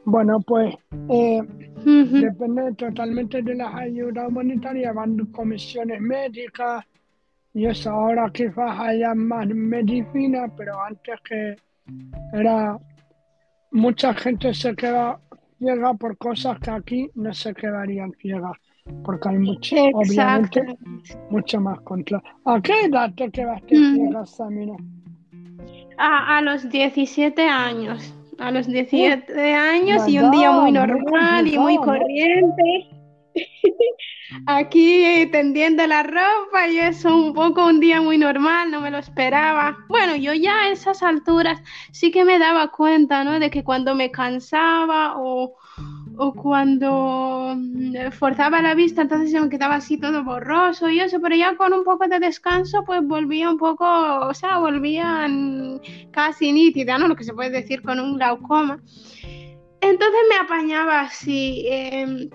Bueno, 0.09 0.39
pues 0.39 0.73
eh, 1.09 1.41
depende 1.83 2.71
totalmente 2.77 3.41
de 3.41 3.55
las 3.55 3.75
ayudas 3.75 4.29
humanitarias, 4.29 4.95
van 4.95 5.17
comisiones 5.33 5.99
médicas 5.99 6.85
y 7.53 7.65
eso. 7.65 7.89
Ahora 7.91 8.29
quizás 8.33 8.79
haya 8.79 9.13
más 9.13 9.47
medicina, 9.47 10.47
pero 10.55 10.81
antes 10.81 11.19
que 11.27 11.55
era 12.31 12.79
mucha 13.71 14.13
gente 14.13 14.53
se 14.53 14.73
queda 14.77 15.19
ciega 15.59 15.93
por 15.95 16.17
cosas 16.17 16.57
que 16.59 16.71
aquí 16.71 17.09
no 17.15 17.33
se 17.33 17.53
quedarían 17.53 18.13
ciegas, 18.21 18.53
porque 19.03 19.27
hay 19.27 19.39
mucho, 19.39 19.75
Exacto. 19.75 20.61
obviamente 20.61 20.77
mucho 21.29 21.59
más 21.59 21.81
control. 21.81 22.23
¿A 22.45 22.61
qué 22.61 22.85
edad 22.85 23.13
te 23.13 23.29
quedaste 23.29 23.75
Mm. 23.77 23.95
ciega, 23.95 24.25
Samira? 24.25 24.75
A, 25.97 26.37
a 26.37 26.41
los 26.41 26.69
17 26.69 27.41
años. 27.41 28.16
A 28.39 28.51
los 28.51 28.67
17 28.67 29.53
años 29.53 30.07
y 30.07 30.19
un 30.19 30.31
día 30.31 30.51
muy 30.51 30.63
muy 30.63 30.71
normal 30.71 31.47
y 31.47 31.57
muy 31.57 31.75
¿no? 31.75 31.81
corriente. 31.81 32.87
Aquí 34.45 35.27
tendiendo 35.31 35.85
la 35.87 36.03
ropa 36.03 36.67
y 36.69 36.79
eso 36.79 37.15
un 37.15 37.33
poco 37.33 37.65
un 37.65 37.79
día 37.79 38.01
muy 38.01 38.17
normal, 38.17 38.71
no 38.71 38.81
me 38.81 38.91
lo 38.91 38.97
esperaba. 38.97 39.77
Bueno, 39.87 40.15
yo 40.15 40.33
ya 40.33 40.61
a 40.61 40.69
esas 40.69 41.01
alturas 41.01 41.61
sí 41.91 42.11
que 42.11 42.25
me 42.25 42.37
daba 42.37 42.69
cuenta, 42.71 43.23
¿no? 43.23 43.39
De 43.39 43.49
que 43.49 43.63
cuando 43.63 43.95
me 43.95 44.11
cansaba 44.11 45.15
o, 45.17 45.55
o 46.17 46.33
cuando 46.33 47.53
mm, 47.55 48.11
forzaba 48.11 48.61
la 48.61 48.73
vista, 48.73 49.03
entonces 49.03 49.31
se 49.31 49.39
me 49.39 49.49
quedaba 49.49 49.75
así 49.75 49.97
todo 49.97 50.23
borroso 50.23 50.89
y 50.89 50.99
eso, 50.99 51.19
pero 51.21 51.35
ya 51.35 51.55
con 51.55 51.73
un 51.73 51.83
poco 51.83 52.07
de 52.07 52.19
descanso, 52.19 52.83
pues 52.85 53.01
volvía 53.05 53.49
un 53.49 53.57
poco, 53.57 53.85
o 53.85 54.33
sea, 54.33 54.57
volvía 54.59 55.27
mm, 55.27 55.79
casi 56.11 56.51
nítida, 56.51 56.97
¿no? 56.97 57.07
Lo 57.07 57.15
que 57.15 57.23
se 57.23 57.33
puede 57.33 57.51
decir 57.51 57.81
con 57.81 57.99
un 57.99 58.15
glaucoma. 58.17 58.79
Entonces 59.81 60.19
me 60.29 60.35
apañaba 60.37 61.01
así. 61.01 61.65
em, 61.69 62.29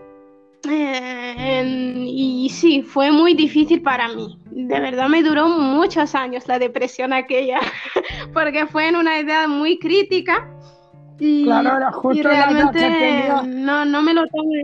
en- 0.65 2.07
y 2.07 2.49
sí, 2.51 2.83
fue 2.83 3.11
muy 3.11 3.35
difícil 3.35 3.83
para 3.83 4.09
mí. 4.09 4.39
De 4.51 4.79
verdad 4.81 5.09
me 5.09 5.23
duró 5.23 5.49
muchos 5.49 6.15
años 6.15 6.47
la 6.47 6.59
depresión 6.61 7.13
aquella, 7.13 7.59
porque 8.33 8.67
fue 8.67 8.89
en 8.89 8.97
una 8.97 9.19
edad 9.19 9.49
muy 9.49 9.79
crítica 9.79 10.49
y, 11.25 11.45
Claro, 11.45 11.77
era 11.77 11.89
y 11.89 11.93
justo 11.93 12.29
la 12.29 12.35
edad 12.35 12.51
realmente 12.51 12.79
que 12.79 12.85
tenías, 12.85 13.47
no, 13.47 13.85
no 13.85 14.03
me 14.03 14.13
lo 14.13 14.27
tomé. 14.27 14.63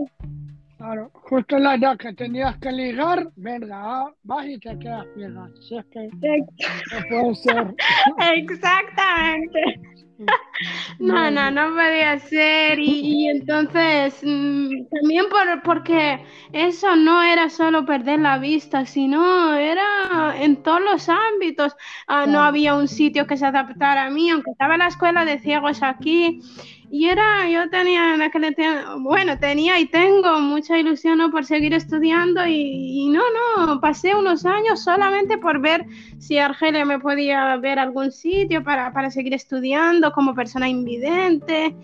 claro, 0.77 1.09
justo 1.13 1.55
en 1.55 1.63
la 1.63 1.75
edad 1.75 1.97
que 1.97 2.13
tenías 2.13 2.57
que 2.57 2.71
ligar, 2.73 3.29
venga, 3.37 3.77
ah, 3.81 4.13
vas 4.23 4.45
y 4.45 4.59
te 4.59 4.77
quedas 4.77 5.05
ciega. 5.15 5.49
Si 5.61 5.77
es 5.77 5.85
que 5.85 6.09
no 6.11 6.99
puede 7.09 7.35
ser. 7.35 7.75
Exactamente. 8.35 9.79
No, 10.99 11.31
no, 11.31 11.51
no 11.51 11.69
podía 11.75 12.19
ser. 12.19 12.79
Y, 12.79 13.01
y 13.25 13.27
entonces, 13.29 14.19
mm, 14.23 14.85
también 14.91 15.25
por, 15.29 15.61
porque 15.63 16.23
eso 16.51 16.95
no 16.95 17.21
era 17.23 17.49
solo 17.49 17.85
perder 17.85 18.19
la 18.19 18.37
vista, 18.37 18.85
sino 18.85 19.53
era 19.55 20.35
en 20.41 20.61
todos 20.63 20.81
los 20.81 21.09
ámbitos. 21.09 21.75
Ah, 22.07 22.25
no 22.27 22.41
había 22.41 22.75
un 22.75 22.87
sitio 22.87 23.27
que 23.27 23.37
se 23.37 23.45
adaptara 23.45 24.05
a 24.05 24.09
mí, 24.09 24.29
aunque 24.29 24.51
estaba 24.51 24.77
la 24.77 24.87
escuela 24.87 25.25
de 25.25 25.39
ciegos 25.39 25.83
aquí. 25.83 26.41
Y 26.91 27.07
era, 27.07 27.47
yo 27.49 27.69
tenía 27.69 28.15
en 28.15 28.21
aquel 28.23 28.55
tiempo, 28.55 28.99
bueno, 29.01 29.37
tenía 29.37 29.79
y 29.79 29.85
tengo 29.85 30.39
mucha 30.39 30.77
ilusión 30.77 31.19
¿no? 31.19 31.29
por 31.29 31.45
seguir 31.45 31.73
estudiando 31.73 32.47
y, 32.47 33.03
y 33.03 33.09
no, 33.09 33.21
no, 33.57 33.79
pasé 33.79 34.15
unos 34.15 34.43
años 34.45 34.83
solamente 34.83 35.37
por 35.37 35.61
ver 35.61 35.85
si 36.17 36.39
Argelia 36.39 36.85
me 36.85 36.97
podía 36.97 37.55
ver 37.57 37.77
algún 37.77 38.11
sitio 38.11 38.63
para, 38.63 38.91
para 38.91 39.11
seguir 39.11 39.35
estudiando 39.35 40.11
como 40.11 40.33
persona 40.33 40.67
invidente 40.67 41.75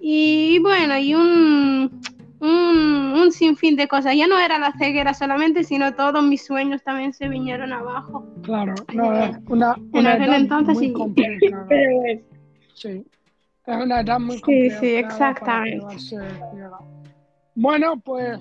y 0.00 0.58
bueno, 0.60 0.98
y 0.98 1.14
un, 1.14 2.00
un, 2.40 3.12
un 3.16 3.32
sinfín 3.32 3.76
de 3.76 3.88
cosas. 3.88 4.14
Ya 4.16 4.26
no 4.26 4.38
era 4.38 4.58
la 4.58 4.72
ceguera 4.72 5.14
solamente, 5.14 5.64
sino 5.64 5.94
todos 5.94 6.22
mis 6.24 6.44
sueños 6.44 6.82
también 6.82 7.12
se 7.12 7.28
vinieron 7.28 7.72
abajo. 7.72 8.26
Claro, 8.42 8.74
no, 8.92 9.08
una, 9.46 9.74
En 9.76 10.00
una 10.00 10.12
aquel 10.12 10.28
edad 10.28 10.36
entonces 10.36 10.76
muy 10.76 10.94
Sí, 12.74 13.04
es 13.68 13.76
una 13.84 14.00
edad 14.00 14.18
muy 14.18 14.36
Sí, 14.36 14.40
complicada 14.40 14.80
sí, 14.80 14.92
para 14.94 15.06
exactamente. 15.08 15.96
Bueno, 17.54 18.00
pues 18.00 18.38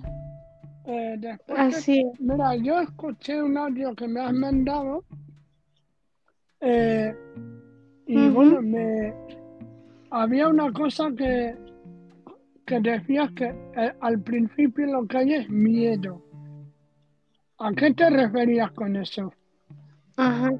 eh, 0.85 1.15
después 1.19 1.59
que- 1.69 1.75
así. 1.75 2.05
mira, 2.19 2.55
yo 2.55 2.79
escuché 2.79 3.41
un 3.41 3.57
audio 3.57 3.93
que 3.95 4.07
me 4.07 4.21
has 4.21 4.33
mandado 4.33 5.03
eh, 6.61 7.13
y 8.05 8.29
bueno, 8.29 8.61
me 8.61 9.13
había 10.11 10.47
una 10.47 10.71
cosa 10.71 11.11
que, 11.15 11.55
que 12.65 12.79
decías 12.79 13.29
que 13.33 13.53
eh, 13.75 13.93
al 13.99 14.21
principio 14.21 14.85
lo 14.87 15.05
que 15.07 15.17
hay 15.17 15.33
es 15.33 15.49
miedo. 15.49 16.21
¿A 17.59 17.73
qué 17.73 17.93
te 17.93 18.09
referías 18.09 18.71
con 18.71 18.95
eso? 18.95 19.33
Ajá. 20.15 20.51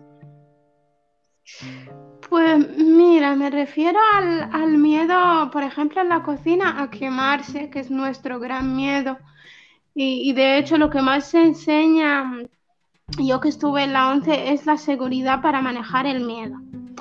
Me 3.36 3.50
refiero 3.50 4.00
al, 4.16 4.50
al 4.52 4.78
miedo, 4.78 5.50
por 5.52 5.64
ejemplo, 5.64 6.02
en 6.02 6.10
la 6.10 6.24
cocina, 6.24 6.82
a 6.82 6.90
quemarse, 6.90 7.70
que 7.70 7.80
es 7.80 7.92
nuestro 7.92 8.40
gran 8.40 8.76
miedo. 8.76 9.18
Y, 9.94 10.30
y 10.30 10.34
de 10.34 10.58
hecho 10.58 10.78
lo 10.78 10.90
que 10.90 11.02
más 11.02 11.30
se 11.30 11.42
enseña, 11.42 12.32
yo 13.18 13.40
que 13.40 13.50
estuve 13.50 13.84
en 13.84 13.94
la 13.94 14.10
11, 14.10 14.54
es 14.54 14.66
la 14.66 14.78
seguridad 14.78 15.42
para 15.42 15.62
manejar 15.62 16.06
el 16.06 16.24
miedo. 16.24 16.56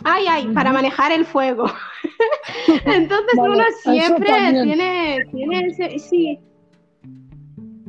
Ay, 0.04 0.26
ay, 0.28 0.48
para 0.48 0.72
manejar 0.72 1.12
el 1.12 1.24
fuego. 1.24 1.66
Entonces 2.86 3.36
Vale, 3.36 3.50
uno 3.50 3.64
siempre 3.82 4.26
tiene, 4.62 5.26
tiene 5.32 5.66
ese, 5.66 5.98
sí, 5.98 6.38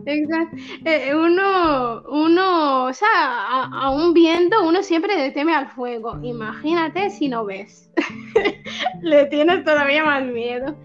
Exacto. 0.09 0.55
Eh, 0.85 1.13
uno, 1.15 2.01
uno, 2.09 2.85
o 2.85 2.93
sea, 2.93 3.09
a- 3.13 3.69
aún 3.87 4.13
viendo, 4.13 4.65
uno 4.67 4.81
siempre 4.81 5.17
le 5.17 5.31
teme 5.31 5.53
al 5.53 5.67
fuego. 5.69 6.17
Imagínate 6.23 7.09
si 7.09 7.27
no 7.27 7.45
ves. 7.45 7.91
Le 9.01 9.25
tienes 9.27 9.63
todavía 9.65 10.03
más 10.05 10.23
miedo. 10.25 10.77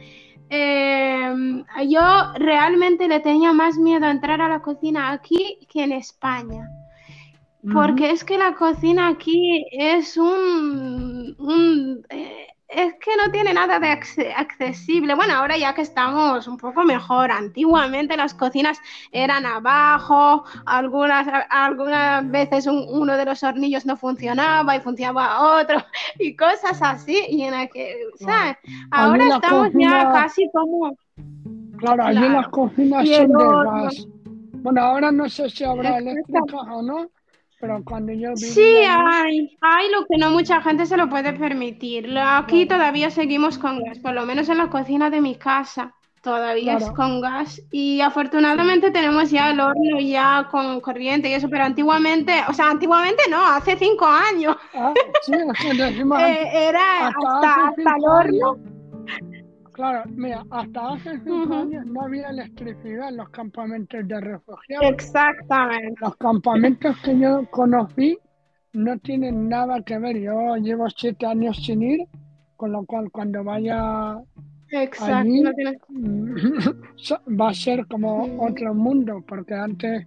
Eh, 0.50 1.32
yo 1.88 2.00
realmente 2.36 3.08
le 3.08 3.20
tenía 3.20 3.52
más 3.52 3.78
miedo 3.78 4.06
a 4.06 4.10
entrar 4.10 4.40
a 4.42 4.48
la 4.48 4.60
cocina 4.62 5.12
aquí 5.12 5.58
que 5.72 5.84
en 5.84 5.92
España. 5.92 6.68
Porque 7.72 8.10
es 8.10 8.24
que 8.24 8.38
la 8.38 8.54
cocina 8.54 9.08
aquí 9.08 9.64
es 9.72 10.16
un, 10.16 11.34
un, 11.38 12.04
eh, 12.10 12.48
es 12.74 12.94
que 12.94 13.10
no 13.16 13.30
tiene 13.30 13.52
nada 13.52 13.78
de 13.78 13.88
acce- 13.88 14.32
accesible. 14.36 15.14
Bueno, 15.14 15.34
ahora 15.34 15.56
ya 15.56 15.74
que 15.74 15.82
estamos 15.82 16.46
un 16.48 16.56
poco 16.56 16.84
mejor. 16.84 17.30
Antiguamente 17.30 18.16
las 18.16 18.34
cocinas 18.34 18.78
eran 19.12 19.44
abajo, 19.46 20.44
algunas, 20.66 21.26
algunas 21.50 22.30
veces 22.30 22.66
un- 22.66 22.86
uno 22.88 23.16
de 23.16 23.24
los 23.24 23.42
hornillos 23.42 23.84
no 23.86 23.96
funcionaba 23.96 24.74
y 24.76 24.80
funcionaba 24.80 25.58
otro 25.60 25.78
y 26.18 26.34
cosas 26.36 26.80
así. 26.82 27.18
Y 27.28 27.42
en 27.42 27.54
aquel, 27.54 27.96
¿sabes? 28.18 28.56
Ahora 28.90 29.24
estamos 29.28 29.68
ya 29.74 30.10
casi 30.12 30.48
como 30.52 30.96
Claro, 31.78 32.04
allí 32.04 32.18
Claro. 32.18 32.34
las 32.34 32.48
cocinas 32.48 33.08
son 33.08 33.28
de 33.28 33.44
gas. 33.64 34.06
Bueno, 34.62 34.80
ahora 34.82 35.10
no 35.10 35.28
sé 35.28 35.50
si 35.50 35.64
habrá 35.64 35.98
Exacto. 35.98 36.10
eléctricas 36.10 36.66
o 36.70 36.82
no, 36.82 37.06
pero 37.62 37.82
cuando 37.84 38.12
yo 38.12 38.36
vivía 38.36 38.54
Sí, 38.54 38.60
hay, 38.88 39.56
hay 39.60 39.90
lo 39.90 40.06
que 40.06 40.16
no 40.18 40.30
mucha 40.30 40.60
gente 40.62 40.86
se 40.86 40.96
lo 40.96 41.08
puede 41.08 41.32
permitir. 41.34 42.06
Aquí 42.18 42.66
Claro. 42.66 42.68
todavía 42.68 43.10
seguimos 43.10 43.58
con 43.58 43.82
gas, 43.84 43.98
por 44.00 44.14
lo 44.14 44.26
menos 44.26 44.48
en 44.48 44.58
la 44.58 44.70
cocina 44.70 45.10
de 45.10 45.20
mi 45.20 45.36
casa. 45.36 45.94
todavía 46.22 46.76
es 46.76 46.90
con 46.92 47.20
gas 47.20 47.60
y 47.72 48.00
afortunadamente 48.00 48.90
tenemos 48.92 49.30
ya 49.30 49.50
el 49.50 49.60
horno 49.60 49.98
ya 50.00 50.48
con 50.50 50.80
corriente 50.80 51.28
y 51.28 51.34
eso, 51.34 51.48
pero 51.50 51.64
antiguamente, 51.64 52.32
o 52.48 52.52
sea, 52.54 52.70
antiguamente 52.70 53.22
no, 53.30 53.44
hace 53.44 53.76
cinco 53.76 54.06
años. 54.06 54.56
Ah, 54.74 54.96
sí, 55.20 55.32
decimos, 55.76 56.22
Eh, 56.28 56.68
era 56.68 57.08
hasta 57.08 57.08
hasta, 57.08 57.68
hasta 57.68 57.90
el 57.96 58.04
horno. 58.06 58.58
Claro, 59.72 60.02
mira, 60.14 60.44
hasta 60.50 60.92
hace 60.92 61.18
cinco 61.24 61.54
años 61.54 61.86
no 61.86 62.02
había 62.02 62.28
electricidad 62.28 63.08
en 63.08 63.16
los 63.16 63.30
campamentos 63.30 64.06
de 64.06 64.20
refugiados. 64.20 64.86
Exactamente. 64.90 66.00
Los 66.00 66.16
campamentos 66.16 66.96
que 67.02 67.18
yo 67.18 67.46
conocí 67.50 68.18
no 68.74 68.98
tienen 68.98 69.48
nada 69.48 69.82
que 69.82 69.98
ver. 69.98 70.18
Yo 70.18 70.56
llevo 70.56 70.88
siete 70.90 71.24
años 71.26 71.56
sin 71.64 71.82
ir, 71.82 72.06
con 72.56 72.72
lo 72.72 72.84
cual 72.84 73.10
cuando 73.10 73.42
vaya 73.42 74.18
Exacto. 74.70 75.14
allí 75.14 75.40
no 75.40 75.50
va 77.40 77.48
a 77.48 77.54
ser 77.54 77.86
como 77.86 78.44
otro 78.44 78.74
mundo, 78.74 79.24
porque 79.26 79.54
antes 79.54 80.06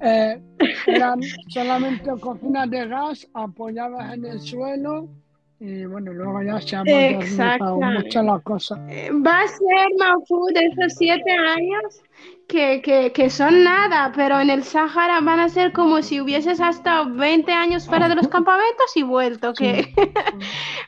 eh, 0.00 0.40
eran 0.86 1.20
solamente 1.48 2.10
cocinas 2.18 2.70
de 2.70 2.86
gas 2.88 3.28
apoyadas 3.34 4.14
en 4.14 4.24
el 4.24 4.40
suelo 4.40 5.08
y 5.58 5.86
bueno, 5.86 6.12
luego 6.12 6.42
ya 6.42 6.60
se 6.60 6.76
ha 6.76 6.84
modernizado 6.84 7.80
mucho 7.80 8.22
la 8.22 8.38
cosa. 8.40 8.78
Eh, 8.88 9.10
Va 9.12 9.40
a 9.40 9.48
ser 9.48 9.88
Mahfoud 9.98 10.52
esos 10.54 10.94
siete 10.96 11.30
años 11.32 12.02
que, 12.46 12.82
que, 12.82 13.12
que 13.12 13.30
son 13.30 13.64
nada, 13.64 14.12
pero 14.14 14.38
en 14.38 14.50
el 14.50 14.62
Sáhara 14.64 15.20
van 15.20 15.40
a 15.40 15.48
ser 15.48 15.72
como 15.72 16.02
si 16.02 16.20
hubieses 16.20 16.60
hasta 16.60 17.04
20 17.04 17.52
años 17.52 17.86
fuera 17.86 18.08
de 18.08 18.14
los 18.14 18.28
campamentos 18.28 18.96
y 18.96 19.02
vuelto, 19.02 19.52
que 19.54 19.92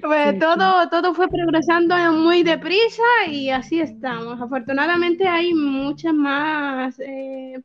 pues, 0.00 0.34
Sí, 0.34 0.38
todo, 0.38 0.88
todo 0.90 1.14
fue 1.14 1.28
progresando 1.28 1.96
muy 2.12 2.42
deprisa 2.42 3.02
y 3.28 3.50
así 3.50 3.80
estamos. 3.80 4.40
Afortunadamente 4.40 5.26
hay 5.26 5.54
muchas 5.54 6.14
más 6.14 6.98
eh, 7.00 7.60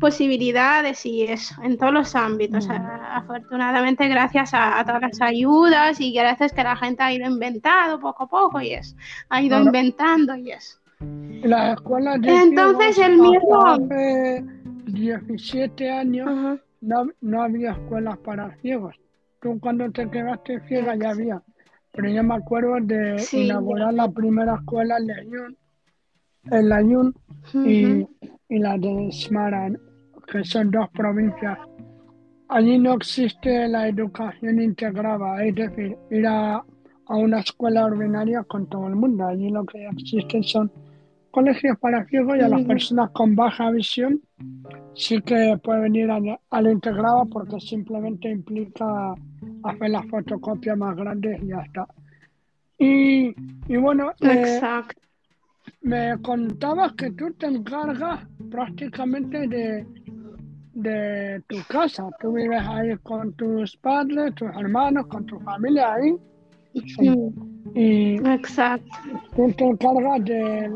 posibilidades 0.00 1.04
y 1.06 1.22
eso, 1.24 1.54
en 1.62 1.76
todos 1.78 1.92
los 1.92 2.14
ámbitos. 2.14 2.68
Afortunadamente 2.70 4.08
gracias 4.08 4.54
a, 4.54 4.78
a 4.78 4.84
todas 4.84 5.02
las 5.02 5.20
ayudas 5.20 6.00
y 6.00 6.12
gracias 6.12 6.52
que 6.52 6.62
la 6.62 6.76
gente 6.76 7.02
ha 7.02 7.12
ido 7.12 7.26
inventando 7.30 7.98
poco 8.00 8.24
a 8.24 8.28
poco 8.28 8.60
y 8.60 8.72
eso, 8.72 8.96
ha 9.28 9.40
ido 9.42 9.58
inventando 9.60 10.36
y 10.36 10.52
eso. 10.52 10.78
Y 11.00 11.46
Las 11.46 11.74
escuelas 11.74 12.20
de 12.22 12.34
Entonces, 12.34 12.98
el 12.98 13.18
miedo- 13.18 13.66
hasta 13.66 13.84
hace 13.84 14.44
17 14.86 15.90
años 15.90 16.28
Ajá. 16.28 16.58
no, 16.80 17.06
no 17.20 17.42
había 17.42 17.72
escuelas 17.72 18.16
para 18.18 18.54
ciegos. 18.62 18.94
Tú 19.40 19.58
cuando 19.60 19.90
te 19.90 20.08
quedaste 20.10 20.60
ciega 20.68 20.94
ya 20.96 21.10
había. 21.10 21.42
Pero 21.92 22.08
yo 22.08 22.22
me 22.24 22.34
acuerdo 22.34 22.76
de 22.80 23.18
Sí, 23.18 23.44
inaugurar 23.46 23.94
la 23.94 24.08
primera 24.10 24.54
escuela 24.56 24.96
en 24.98 25.06
Layún, 25.06 25.56
en 26.50 26.68
Layún 26.68 27.14
y, 27.64 27.84
Ujú. 28.02 28.10
y 28.20 28.30
la 28.48 28.78
de 28.78 29.10
Smara, 29.12 29.70
que 30.26 30.44
son 30.44 30.70
dos 30.70 30.88
provincias. 30.90 31.58
Allí 32.48 32.78
no 32.78 32.94
existe 32.94 33.68
la 33.68 33.88
educación 33.88 34.60
integrada, 34.60 35.44
es 35.44 35.54
decir, 35.54 35.96
ir 36.10 36.26
a, 36.26 36.56
a 37.06 37.16
una 37.16 37.40
escuela 37.40 37.86
ordinaria 37.86 38.42
con 38.44 38.66
todo 38.68 38.86
el 38.86 38.96
mundo. 38.96 39.26
Allí 39.26 39.50
lo 39.50 39.64
que 39.64 39.86
existen 39.86 40.42
son 40.44 40.70
colegios 41.30 41.76
para 41.78 42.04
ciegos 42.06 42.36
y 42.38 42.42
a 42.42 42.48
las 42.48 42.60
Ujú. 42.60 42.68
personas 42.68 43.10
con 43.10 43.34
baja 43.34 43.70
visión 43.70 44.20
sí 44.94 45.20
que 45.22 45.58
pueden 45.62 45.96
ir 45.96 46.10
a, 46.10 46.20
a 46.50 46.62
la 46.62 46.70
integrada 46.70 47.24
porque 47.24 47.58
simplemente 47.60 48.30
implica 48.30 49.14
hacer 49.64 49.90
las 49.90 50.06
fotocopias 50.06 50.78
más 50.78 50.94
grandes 50.96 51.42
y 51.42 51.48
ya 51.48 51.60
está. 51.62 51.88
Y, 52.78 53.34
y 53.68 53.76
bueno, 53.76 54.12
eh, 54.20 54.32
Exacto. 54.34 55.00
Me 55.84 56.16
contabas 56.22 56.92
que 56.94 57.10
tú 57.12 57.32
te 57.34 57.46
encargas 57.46 58.20
prácticamente 58.50 59.46
de, 59.46 59.86
de 60.72 61.42
tu 61.46 61.58
casa. 61.68 62.08
Tú 62.20 62.32
vives 62.32 62.62
ahí 62.66 62.96
con 63.02 63.32
tus 63.34 63.76
padres, 63.76 64.34
tus 64.34 64.48
hermanos, 64.48 65.06
con 65.08 65.26
tu 65.26 65.38
familia 65.40 65.94
ahí. 65.94 66.14
Sí, 66.98 67.14
Y 67.74 68.16
Exacto. 68.26 68.86
tú 69.36 69.52
te 69.52 69.64
encargas 69.64 70.24
de, 70.24 70.72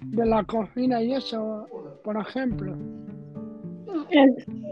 de 0.00 0.26
la 0.26 0.44
cocina 0.44 1.02
y 1.02 1.14
eso, 1.14 1.68
por 2.04 2.16
ejemplo. 2.16 2.76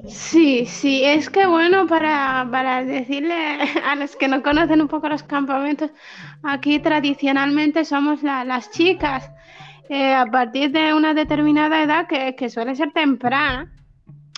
Sí, 0.07 0.65
sí, 0.67 1.03
es 1.05 1.29
que 1.31 1.47
bueno, 1.47 1.87
para, 1.87 2.47
para 2.51 2.85
decirle 2.85 3.35
a 3.85 3.97
los 3.97 4.15
que 4.17 4.29
no 4.29 4.43
conocen 4.43 4.81
un 4.81 4.89
poco 4.89 5.09
los 5.09 5.23
campamentos, 5.25 5.91
aquí 6.45 6.79
tradicionalmente 6.79 7.85
somos 7.85 8.23
la- 8.23 8.45
las 8.45 8.71
chicas, 8.71 9.31
eh, 9.89 10.15
a 10.15 10.27
partir 10.27 10.71
de 10.73 10.95
una 10.95 11.15
determinada 11.15 11.83
edad 11.83 12.07
que, 12.07 12.35
que 12.35 12.49
suele 12.51 12.75
ser 12.75 12.93
temprana. 12.93 13.71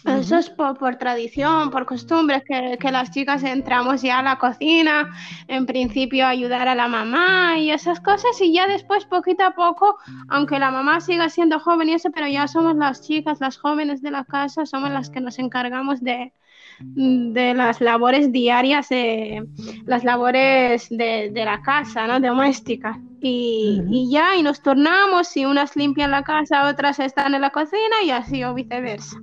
Eso 0.04 0.36
es 0.36 0.50
por, 0.50 0.76
por 0.76 0.96
tradición, 0.96 1.70
por 1.70 1.86
costumbres, 1.86 2.42
que, 2.46 2.76
que 2.78 2.92
las 2.92 3.10
chicas 3.10 3.42
entramos 3.42 4.02
ya 4.02 4.18
a 4.18 4.22
la 4.22 4.36
cocina, 4.36 5.08
en 5.48 5.64
principio 5.64 6.26
a 6.26 6.28
ayudar 6.28 6.68
a 6.68 6.74
la 6.74 6.88
mamá 6.88 7.58
y 7.58 7.70
esas 7.70 8.00
cosas, 8.00 8.38
y 8.42 8.52
ya 8.52 8.66
después, 8.66 9.06
poquito 9.06 9.44
a 9.44 9.52
poco, 9.52 9.96
aunque 10.28 10.58
la 10.58 10.70
mamá 10.70 11.00
siga 11.00 11.30
siendo 11.30 11.58
joven 11.58 11.88
y 11.88 11.94
eso, 11.94 12.10
pero 12.12 12.28
ya 12.28 12.46
somos 12.48 12.76
las 12.76 13.00
chicas, 13.00 13.40
las 13.40 13.56
jóvenes 13.56 14.02
de 14.02 14.10
la 14.10 14.24
casa, 14.24 14.66
somos 14.66 14.90
las 14.90 15.08
que 15.08 15.22
nos 15.22 15.38
encargamos 15.38 16.02
de, 16.02 16.34
de 16.80 17.54
las 17.54 17.80
labores 17.80 18.32
diarias, 18.32 18.86
eh, 18.90 19.42
las 19.86 20.04
labores 20.04 20.88
de, 20.90 21.30
de 21.32 21.44
la 21.44 21.60
casa, 21.62 22.06
¿no? 22.06 22.20
Domésticas. 22.20 22.98
Y, 23.20 23.80
Ujú. 23.80 23.88
y 23.90 24.10
ya, 24.12 24.36
y 24.36 24.42
nos 24.42 24.62
turnamos, 24.62 25.36
y 25.36 25.44
unas 25.46 25.76
limpian 25.76 26.10
la 26.10 26.22
casa, 26.22 26.68
otras 26.68 26.98
están 27.00 27.34
en 27.34 27.40
la 27.40 27.50
cocina, 27.50 27.96
y 28.04 28.10
así 28.10 28.44
o 28.44 28.54
viceversa. 28.54 29.16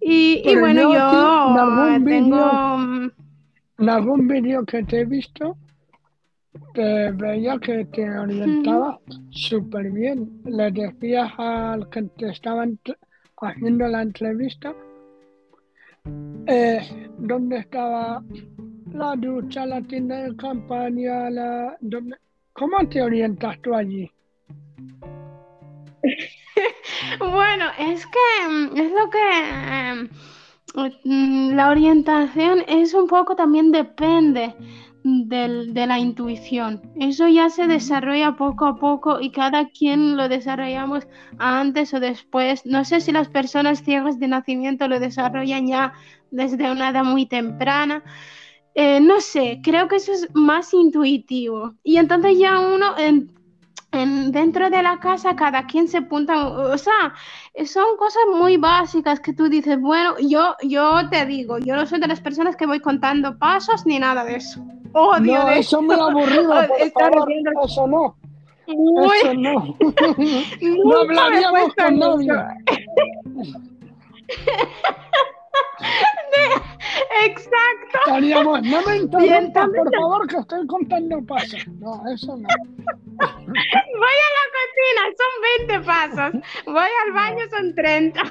Y, 0.00 0.42
y 0.44 0.56
bueno, 0.56 0.82
yo 0.82 0.98
yo 0.98 1.60
algún 1.60 2.04
tengo... 2.04 2.36
vídeo- 2.36 2.78
mm, 2.78 3.10
algún 3.88 4.28
vídeo 4.28 4.64
que 4.64 4.82
te 4.84 5.00
he 5.00 5.04
visto, 5.04 5.56
te 6.74 7.10
veía 7.12 7.58
que 7.58 7.84
te 7.86 8.08
orientabas 8.10 8.96
súper 9.30 9.90
bien. 9.90 10.42
Le 10.44 10.70
decías 10.70 11.32
al 11.38 11.88
que 11.88 12.02
te 12.02 12.28
estaba 12.30 12.64
ent- 12.66 12.96
haciendo 13.40 13.86
la 13.88 14.02
entrevista 14.02 14.74
eh, 16.48 17.08
dónde 17.18 17.58
estaba 17.58 18.22
la 18.92 19.14
ducha, 19.16 19.66
la 19.66 19.82
tienda 19.82 20.16
de 20.16 20.36
campaña, 20.36 21.30
la, 21.30 21.76
¿cómo 22.54 22.88
te 22.88 23.02
orientas 23.02 23.60
tú 23.62 23.74
allí? 23.74 24.10
Bueno, 27.20 27.66
es 27.78 28.04
que 28.06 28.48
mm, 28.48 28.76
es 28.76 28.90
lo 28.90 29.10
que 29.10 29.18
eh, 29.70 30.08
mm, 31.04 31.54
la 31.54 31.70
orientación 31.70 32.64
es 32.66 32.92
un 32.92 33.06
poco 33.06 33.36
también 33.36 33.70
depende 33.70 34.54
del- 35.04 35.74
de 35.74 35.86
la 35.86 35.98
intuición. 35.98 36.82
Eso 36.96 37.28
ya 37.28 37.50
se 37.50 37.66
desarrolla 37.66 38.36
poco 38.36 38.66
a 38.66 38.76
poco 38.76 39.20
y 39.20 39.30
cada 39.30 39.68
quien 39.68 40.16
lo 40.16 40.28
desarrollamos 40.28 41.06
antes 41.38 41.94
o 41.94 42.00
después. 42.00 42.66
No 42.66 42.84
sé 42.84 43.00
si 43.00 43.12
las 43.12 43.28
personas 43.28 43.82
ciegas 43.82 44.18
de 44.18 44.28
nacimiento 44.28 44.88
lo 44.88 45.00
desarrollan 45.00 45.66
ya 45.66 45.92
desde 46.30 46.70
una 46.70 46.90
edad 46.90 47.04
muy 47.04 47.26
temprana. 47.26 48.02
Eh, 48.74 49.00
no 49.00 49.20
sé, 49.20 49.60
creo 49.62 49.88
que 49.88 49.96
eso 49.96 50.12
es 50.12 50.28
más 50.34 50.72
intuitivo. 50.74 51.74
Y 51.82 51.96
entonces 51.96 52.38
ya 52.38 52.58
uno 52.60 52.96
en- 52.98 53.30
en- 54.02 54.32
dentro 54.32 54.70
de 54.70 54.82
la 54.82 54.98
casa 55.00 55.34
cada 55.36 55.66
quien 55.66 55.88
se 55.88 55.98
apunta, 55.98 56.48
o 56.48 56.78
sea, 56.78 57.14
son 57.66 57.96
cosas 57.98 58.22
muy 58.36 58.56
básicas 58.56 59.20
que 59.20 59.32
tú 59.32 59.48
dices, 59.48 59.80
bueno, 59.80 60.14
yo, 60.20 60.54
yo 60.62 61.08
te 61.10 61.26
digo, 61.26 61.58
yo 61.58 61.76
no 61.76 61.86
soy 61.86 62.00
de 62.00 62.06
las 62.08 62.20
personas 62.20 62.56
que 62.56 62.66
voy 62.66 62.80
contando 62.80 63.38
pasos 63.38 63.84
ni 63.86 63.98
nada 63.98 64.24
de 64.24 64.36
eso. 64.36 64.60
Odio 64.92 65.38
no, 65.40 65.46
de 65.46 65.58
eso 65.58 65.82
me 65.82 65.94
aburrido, 65.94 66.50
Oh, 66.50 66.66
por 66.66 66.90
favor, 66.92 67.30
eso 67.32 67.86
no, 67.86 68.16
eso 69.04 69.34
no. 69.34 69.76
no 70.84 70.98
hablaríamos 70.98 71.74
con 71.74 71.98
nadie. 71.98 72.32
Exacto. 77.24 77.98
Estaríamos, 78.06 78.62
no 78.62 78.82
me 78.82 78.96
interrumpas, 78.98 79.68
por 79.76 79.94
favor, 79.94 80.26
que 80.26 80.36
estoy 80.36 80.66
contando 80.66 81.24
pasos. 81.26 81.66
No, 81.78 82.02
eso 82.12 82.36
no. 82.36 82.48
Voy 83.18 84.16
a 84.18 84.30
la 84.36 84.44
cocina, 84.56 85.02
son 85.18 85.32
20 85.68 85.86
pasos. 85.86 86.32
Voy 86.66 86.90
al 87.06 87.12
baño, 87.12 87.44
son 87.50 87.74
30. 87.74 88.22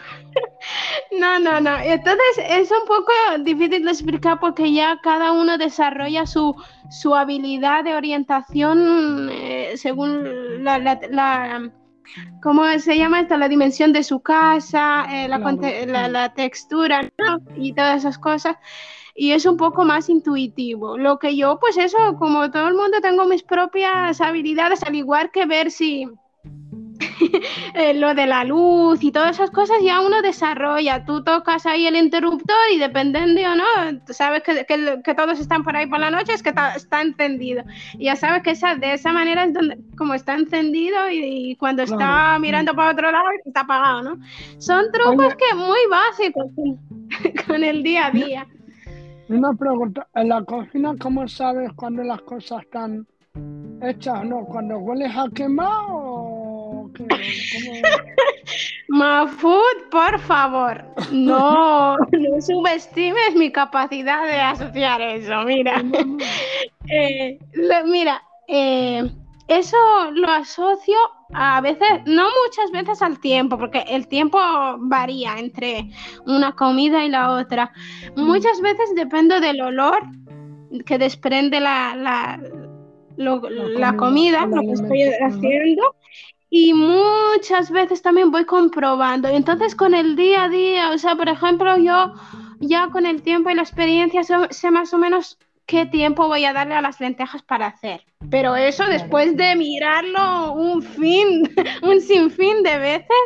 No, 1.19 1.39
no, 1.39 1.59
no. 1.59 1.77
Entonces 1.79 2.37
es 2.49 2.71
un 2.71 2.85
poco 2.87 3.11
difícil 3.39 3.83
de 3.83 3.91
explicar 3.91 4.39
porque 4.39 4.71
ya 4.71 4.99
cada 5.01 5.31
uno 5.31 5.57
desarrolla 5.57 6.25
su, 6.25 6.55
su 6.89 7.15
habilidad 7.15 7.83
de 7.83 7.95
orientación 7.95 9.29
eh, 9.31 9.73
según 9.77 10.63
la, 10.63 10.77
la, 10.77 10.99
la- 11.09 11.71
¿cómo 12.41 12.63
se 12.79 12.97
llama 12.97 13.21
esto? 13.21 13.37
La 13.37 13.49
dimensión 13.49 13.93
de 13.93 14.03
su 14.03 14.19
casa, 14.19 15.05
eh, 15.09 15.27
la, 15.27 15.39
Claro, 15.39 16.11
la, 16.11 16.33
textura 16.33 17.03
¿no? 17.17 17.39
y 17.55 17.73
todas 17.73 17.97
esas 17.97 18.17
cosas. 18.17 18.57
Y 19.15 19.31
es 19.31 19.45
un 19.45 19.57
poco 19.57 19.83
más 19.83 20.09
intuitivo. 20.09 20.97
Lo 20.97 21.17
que 21.17 21.35
yo, 21.35 21.59
pues 21.59 21.77
eso, 21.77 21.97
como 22.19 22.51
todo 22.51 22.67
el 22.67 22.75
mundo, 22.75 23.01
tengo 23.01 23.25
mis 23.25 23.43
propias 23.43 24.21
habilidades, 24.21 24.83
al 24.83 24.95
igual 24.95 25.31
que 25.31 25.45
ver 25.45 25.71
si, 25.71 26.07
lo 27.95 28.13
de 28.13 28.27
la 28.27 28.43
luz 28.43 29.03
y 29.03 29.11
todas 29.11 29.37
esas 29.37 29.51
cosas 29.51 29.77
ya 29.81 30.01
uno 30.01 30.21
desarrolla. 30.21 31.05
Tú 31.05 31.23
tocas 31.23 31.65
ahí 31.65 31.85
el 31.87 31.95
interruptor 31.95 32.55
y 32.73 32.79
dependiendo 32.79 33.27
o 33.41 33.55
no, 33.55 34.01
sabes 34.07 34.43
que, 34.43 34.65
que, 34.65 35.15
todos 35.15 35.39
están 35.39 35.63
por 35.63 35.75
ahí 35.75 35.87
por 35.87 35.99
la 35.99 36.11
noche, 36.11 36.33
es 36.33 36.43
que 36.43 36.49
está, 36.49 37.01
encendido. 37.01 37.63
Y 37.97 38.05
ya 38.05 38.15
sabes 38.15 38.43
que 38.43 38.51
esa, 38.51 38.75
de 38.75 38.93
esa 38.93 39.13
manera 39.13 39.43
es 39.43 39.53
donde, 39.53 39.77
como 39.97 40.13
está 40.13 40.35
encendido 40.35 41.09
y, 41.11 41.55
cuando 41.57 41.83
está 41.83 42.37
mirando 42.39 42.73
para 42.75 42.91
otro 42.91 43.11
lado 43.11 43.25
está 43.45 43.61
apagado, 43.61 44.03
¿no? 44.03 44.17
Son 44.57 44.85
trucos 44.91 45.35
que 45.35 45.55
muy 45.55 45.79
básicos 45.89 46.47
con 47.47 47.63
el 47.63 47.83
día 47.83 48.07
a 48.07 48.11
día. 48.11 48.47
Una 49.29 49.53
pregunta, 49.53 50.07
en 50.15 50.29
la 50.29 50.43
cocina, 50.43 50.95
¿cómo 50.99 51.27
sabes 51.27 51.71
cuando 51.73 52.03
las 52.03 52.21
cosas 52.21 52.63
están 52.63 53.05
hechas 53.81 54.25
no? 54.25 54.45
¿Cuando 54.45 54.77
hueles 54.77 55.15
a 55.15 55.27
quemado 55.33 55.96
Mafud, 58.89 59.89
por 59.91 60.19
favor, 60.19 60.83
no, 61.11 61.97
no 61.97 62.41
subestimes 62.41 63.35
mi 63.35 63.51
capacidad 63.51 64.25
de 64.25 64.39
asociar 64.39 65.01
eso, 65.01 65.43
mira. 65.43 65.83
Eh, 66.89 67.37
mira, 67.85 68.23
eh, 68.47 69.03
eso 69.49 69.77
lo 70.13 70.29
asocio 70.29 70.95
a 71.33 71.59
veces, 71.61 71.87
no 72.05 72.23
muchas 72.45 72.71
veces 72.71 73.01
al 73.01 73.19
tiempo, 73.19 73.57
porque 73.57 73.83
el 73.89 74.07
tiempo 74.07 74.39
varía 74.79 75.37
entre 75.37 75.89
una 76.25 76.53
comida 76.53 77.03
y 77.03 77.09
la 77.09 77.31
otra. 77.31 77.71
Muchas 78.15 78.61
veces 78.61 78.95
depende 78.95 79.39
del 79.41 79.61
olor 79.61 80.03
que 80.85 80.97
desprende 80.97 81.59
la, 81.59 81.95
la, 81.95 82.39
la 83.17 83.97
comida, 83.97 84.45
lo 84.45 84.61
que 84.61 84.71
estoy 84.71 85.03
haciendo. 85.03 85.95
Y 86.49 86.73
muchas 86.73 87.71
veces 87.71 88.01
también 88.01 88.31
voy 88.31 88.45
comprobando. 88.45 89.27
Entonces 89.27 89.75
con 89.75 89.93
el 89.93 90.15
día 90.15 90.45
a 90.45 90.49
día, 90.49 90.91
o 90.91 90.97
sea, 90.97 91.15
por 91.15 91.29
ejemplo, 91.29 91.77
yo 91.77 92.13
ya 92.59 92.89
con 92.89 93.05
el 93.05 93.21
tiempo 93.21 93.49
y 93.49 93.55
la 93.55 93.61
experiencia 93.61 94.23
sé 94.23 94.71
más 94.71 94.93
o 94.93 94.97
menos 94.97 95.37
qué 95.67 95.85
tiempo 95.85 96.27
voy 96.27 96.45
a 96.45 96.53
darle 96.53 96.75
a 96.75 96.81
las 96.81 96.99
lentejas 96.99 97.43
para 97.43 97.67
hacer. 97.67 98.01
Pero 98.31 98.55
eso 98.55 98.85
después 98.85 99.35
de 99.37 99.55
mirarlo 99.55 100.53
un 100.53 100.81
fin, 100.81 101.43
un 101.83 102.01
sinfín 102.01 102.63
de 102.63 102.79
veces, 102.79 103.17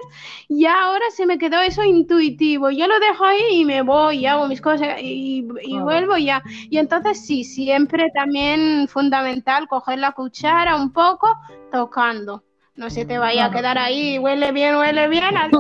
ya 0.50 0.84
ahora 0.84 1.06
se 1.16 1.26
me 1.26 1.38
quedó 1.38 1.62
eso 1.62 1.84
intuitivo. 1.84 2.72
Yo 2.72 2.88
lo 2.88 3.00
dejo 3.00 3.24
ahí 3.24 3.62
y 3.62 3.66
me 3.66 3.84
voy, 3.84 4.18
y 4.18 4.26
hago 4.26 4.48
mis 4.48 4.60
cosas 4.60 4.98
y, 5.00 5.44
vuelvo 5.44 6.18
ya. 6.18 6.44
Y 6.70 6.78
entonces 6.78 7.26
sí, 7.26 7.44
siempre 7.44 8.10
también 8.14 8.88
fundamental 8.90 9.68
coger 9.68 10.00
la 10.00 10.12
cuchara 10.12 10.76
un 10.76 10.92
poco 10.92 11.28
tocando. 11.72 12.44
No 12.76 12.90
se 12.90 13.06
te 13.06 13.18
vaya 13.18 13.46
a 13.46 13.52
quedar 13.52 13.78
ahí, 13.78 14.18
huele 14.18 14.52
bien, 14.52 14.76
huele 14.76 15.08
bien, 15.10 15.36
hasta, 15.36 15.60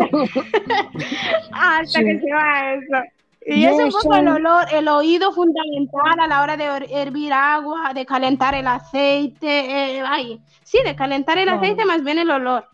que 2.00 2.19
se 2.21 2.34
va 2.34 2.74
eso. 2.74 2.97
Y 3.43 3.65
es 3.65 3.74
un 3.74 3.89
poco 3.89 4.15
el 4.15 4.28
olor, 4.28 4.65
el 4.71 4.88
oído 4.88 5.32
fundamental 5.32 6.19
a 6.19 6.28
la 6.28 6.41
hora 6.43 6.58
de 6.58 6.88
hervir 6.91 7.34
agua, 7.34 7.91
de 7.93 8.06
calentar 8.06 8.54
el 8.54 8.67
aceite. 8.67 9.97
Eh, 9.97 10.04
ay, 10.06 10.39
sí, 10.63 10.78
de 10.86 10.95
calentar 10.95 11.39
el 11.39 11.50
aceite 11.50 11.84
más 11.84 12.04
bien 12.04 12.19
el 12.19 12.30
olor. 12.30 12.67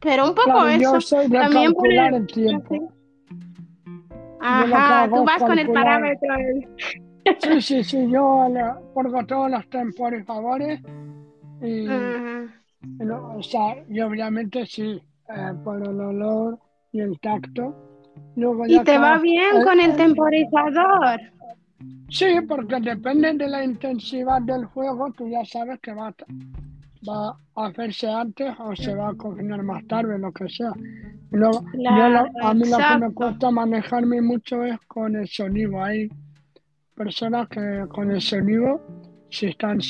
Pero 0.00 0.28
un 0.28 0.34
poco 0.34 0.66
eso. 0.66 0.98
También 1.30 1.72
por 1.72 1.90
el... 1.90 2.26
tiempo. 2.26 2.92
Ajá, 4.40 5.08
tú 5.08 5.24
vas 5.24 5.42
con 5.42 5.58
el 5.58 5.72
parámetro. 5.72 6.34
Sí, 7.40 7.60
sí, 7.62 7.84
sí, 7.84 8.10
yo 8.10 8.46
pongo 8.92 9.24
todos 9.24 9.50
los 9.50 9.66
temporizadores 9.70 10.80
y, 11.62 11.86
o 13.10 13.42
sea, 13.42 13.84
y 13.88 14.00
obviamente 14.00 14.66
sí, 14.66 15.02
eh, 15.28 15.52
por 15.62 15.82
el 15.82 16.00
olor 16.00 16.58
y 16.92 17.00
el 17.00 17.18
tacto 17.20 17.84
¿Y 18.66 18.80
te 18.80 18.98
va 18.98 19.18
bien 19.18 19.62
con 19.64 19.80
el 19.80 19.96
temporizador? 19.96 21.20
Sí, 22.08 22.26
porque 22.48 22.80
depende 22.80 23.32
de 23.34 23.48
la 23.48 23.64
intensidad 23.64 24.42
del 24.42 24.68
fuego, 24.68 25.12
tú 25.16 25.28
ya 25.28 25.44
sabes 25.44 25.78
que 25.80 25.92
va, 25.92 26.14
va 27.08 27.36
a 27.56 27.66
hacerse 27.66 28.08
antes 28.08 28.54
o 28.58 28.74
se 28.74 28.94
va 28.94 29.10
a 29.10 29.14
cocinar 29.14 29.62
más 29.62 29.86
tarde, 29.86 30.18
lo 30.18 30.32
que 30.32 30.48
sea. 30.48 30.70
a 30.70 32.54
mí 32.54 32.68
lo 32.68 32.76
que 32.76 32.98
me 33.00 33.12
cuesta 33.12 33.50
manejarme 33.50 34.20
mucho 34.20 34.64
es 34.64 34.78
con 34.86 35.16
el 35.16 35.28
sonido. 35.28 35.82
Hay 35.82 36.10
personas 36.94 37.48
que 37.48 37.84
con 37.88 38.10
el 38.10 38.20
sonido, 38.20 38.80
si 39.30 39.46
están 39.46 39.80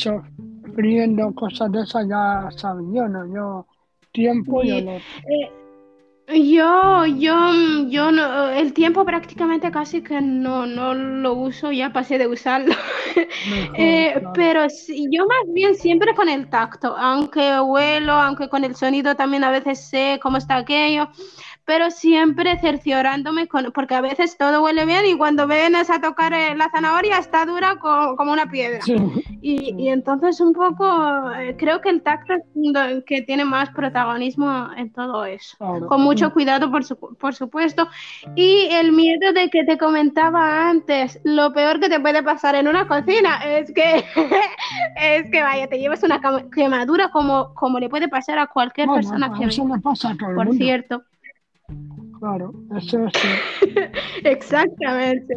sufriendo 0.74 1.32
cosas 1.34 1.70
de 1.72 1.82
esas, 1.82 2.08
ya 2.08 2.48
saben. 2.56 2.92
Yo 2.92 3.08
no, 3.08 3.26
yo 3.32 3.66
tiempo 4.12 4.62
y 4.62 4.72
olor. 4.72 5.00
Eh, 5.28 5.50
yo, 6.26 7.06
yo, 7.06 7.52
yo 7.88 8.10
no, 8.10 8.48
el 8.48 8.72
tiempo 8.72 9.04
prácticamente 9.04 9.70
casi 9.70 10.02
que 10.02 10.20
no, 10.20 10.66
no 10.66 10.94
lo 10.94 11.34
uso, 11.34 11.70
ya 11.70 11.92
pasé 11.92 12.18
de 12.18 12.26
usarlo. 12.26 12.74
Eh, 13.76 14.22
pero 14.34 14.68
sí, 14.70 15.06
yo 15.10 15.26
más 15.26 15.52
bien 15.52 15.74
siempre 15.74 16.14
con 16.14 16.28
el 16.28 16.48
tacto, 16.48 16.96
aunque 16.96 17.60
huelo, 17.60 18.12
aunque 18.12 18.48
con 18.48 18.64
el 18.64 18.74
sonido 18.74 19.14
también 19.14 19.44
a 19.44 19.50
veces 19.50 19.80
sé 19.88 20.18
cómo 20.22 20.38
está 20.38 20.56
aquello 20.56 21.08
pero 21.64 21.90
siempre 21.90 22.58
cerciorándome, 22.58 23.48
con, 23.48 23.72
porque 23.72 23.94
a 23.94 24.00
veces 24.00 24.36
todo 24.36 24.62
huele 24.62 24.84
bien 24.84 25.06
y 25.06 25.16
cuando 25.16 25.46
vienes 25.46 25.88
a 25.90 26.00
tocar 26.00 26.32
eh, 26.34 26.54
la 26.54 26.70
zanahoria 26.70 27.18
está 27.18 27.46
dura 27.46 27.76
como 27.78 28.32
una 28.32 28.46
piedra. 28.50 28.80
Y, 29.40 29.74
y, 29.76 29.88
entonces 29.88 30.40
un 30.40 30.52
poco, 30.52 31.30
eh, 31.32 31.56
creo 31.58 31.80
que 31.80 31.90
el 31.90 32.02
tacto 32.02 32.34
es 32.34 32.42
que 33.06 33.22
tiene 33.22 33.44
más 33.44 33.70
protagonismo 33.70 34.68
en 34.76 34.92
todo 34.92 35.24
eso, 35.24 35.56
con 35.58 36.02
mucho 36.14 36.32
cuidado 36.32 36.70
por, 36.70 36.82
por 37.16 37.34
supuesto. 37.34 37.88
Y 38.34 38.68
el 38.70 38.92
miedo 38.92 39.32
de 39.32 39.50
que 39.50 39.64
te 39.64 39.76
comentaba 39.76 40.68
antes, 40.68 41.20
lo 41.24 41.52
peor 41.52 41.80
que 41.80 41.88
te 41.88 42.00
puede 42.00 42.22
pasar 42.22 42.54
en 42.54 42.68
una 42.68 42.86
cocina 42.86 43.38
es 43.44 43.72
que, 43.72 44.04
es 45.00 45.30
que 45.30 45.42
vaya, 45.42 45.66
te 45.66 45.78
lleves 45.78 46.02
una 46.02 46.20
quemadura 46.54 47.10
como, 47.10 47.52
como 47.54 47.78
le 47.78 47.88
puede 47.88 48.08
pasar 48.08 48.38
a 48.38 48.46
cualquier 48.46 48.88
persona 48.88 49.32
que 49.32 49.46
venga. 49.46 49.80
Por 50.34 50.54
cierto. 50.54 51.02
Claro, 52.18 52.52
eso 52.76 53.06
sí. 53.12 53.74
Exactamente. 54.24 55.36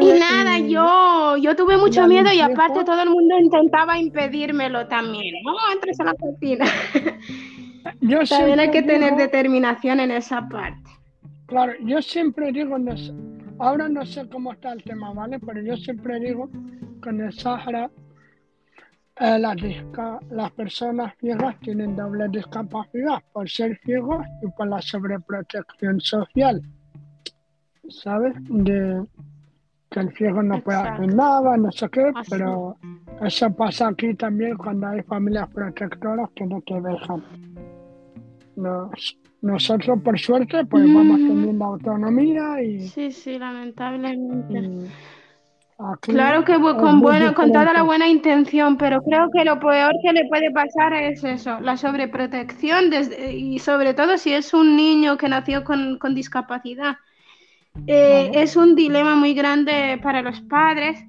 y 0.00 0.12
nada, 0.18 0.58
yo, 0.58 1.36
yo 1.38 1.56
tuve 1.56 1.76
mucho 1.76 2.06
miedo 2.06 2.30
y 2.32 2.40
aparte 2.40 2.84
todo 2.84 3.02
el 3.02 3.10
mundo 3.10 3.38
intentaba 3.38 3.98
impedírmelo 3.98 4.86
también. 4.86 5.34
No 5.44 5.54
entres 5.72 5.98
a 6.00 6.04
la 6.04 6.14
cocina. 6.14 6.66
también 8.28 8.60
hay 8.60 8.70
que 8.70 8.82
tener 8.82 9.16
determinación 9.16 10.00
en 10.00 10.10
esa 10.10 10.48
parte. 10.48 10.90
Claro, 11.46 11.72
yo 11.84 12.00
siempre 12.00 12.52
digo, 12.52 12.76
ahora 13.58 13.88
no 13.88 14.06
sé 14.06 14.28
cómo 14.28 14.52
está 14.52 14.72
el 14.72 14.82
tema, 14.82 15.12
¿vale? 15.12 15.38
Pero 15.40 15.60
yo 15.62 15.76
siempre 15.76 16.20
digo 16.20 16.48
que 17.02 17.10
en 17.10 17.20
el 17.22 17.32
Sahara 17.32 17.90
eh, 19.20 19.38
las, 19.38 20.50
personas 20.52 21.12
ciegas 21.18 21.58
tienen 21.60 21.94
doble 21.94 22.28
discapacidad 22.28 23.22
por 23.32 23.50
ser 23.50 23.78
ciegos 23.84 24.24
y 24.42 24.46
por 24.52 24.68
la 24.68 24.80
sobreprotección 24.80 26.00
social. 26.00 26.62
¿Sabes? 27.88 28.34
De 28.48 29.04
que 29.90 30.00
el 30.00 30.16
ciego 30.16 30.42
no 30.42 30.62
puede 30.62 30.78
hacer 30.78 31.14
nada, 31.14 31.56
no 31.56 31.70
sé 31.72 31.88
qué, 31.90 32.12
pero 32.30 32.78
eso 33.20 33.52
pasa 33.52 33.88
aquí 33.88 34.14
también 34.14 34.56
cuando 34.56 34.86
hay 34.86 35.02
familias 35.02 35.48
protectoras 35.48 36.30
que 36.34 36.46
no 36.46 36.62
te 36.62 36.80
dejan. 36.80 37.22
Nosotros, 39.42 40.00
por 40.02 40.18
suerte, 40.18 40.64
pues 40.66 40.84
vamos 40.84 41.20
mm. 41.20 41.28
teniendo 41.28 41.64
autonomía 41.64 42.62
y... 42.62 42.88
Sí, 42.88 43.10
sí, 43.10 43.38
lamentablemente. 43.38 44.90
Claro 46.02 46.44
que 46.44 46.54
con, 46.60 47.00
con 47.00 47.52
toda 47.52 47.72
la 47.72 47.82
buena 47.82 48.06
intención, 48.06 48.76
pero 48.76 49.00
creo 49.02 49.30
que 49.30 49.46
lo 49.46 49.58
peor 49.58 49.94
que 50.02 50.12
le 50.12 50.28
puede 50.28 50.50
pasar 50.50 50.92
es 50.92 51.24
eso, 51.24 51.58
la 51.60 51.78
sobreprotección 51.78 52.90
y 53.32 53.58
sobre 53.60 53.94
todo 53.94 54.18
si 54.18 54.34
es 54.34 54.52
un 54.52 54.76
niño 54.76 55.16
que 55.16 55.30
nació 55.30 55.64
con, 55.64 55.98
con 55.98 56.14
discapacidad. 56.14 56.96
Eh, 57.86 58.30
es 58.34 58.56
un 58.56 58.74
dilema 58.74 59.14
muy 59.14 59.32
grande 59.32 59.98
para 60.02 60.22
los 60.22 60.40
padres, 60.42 61.04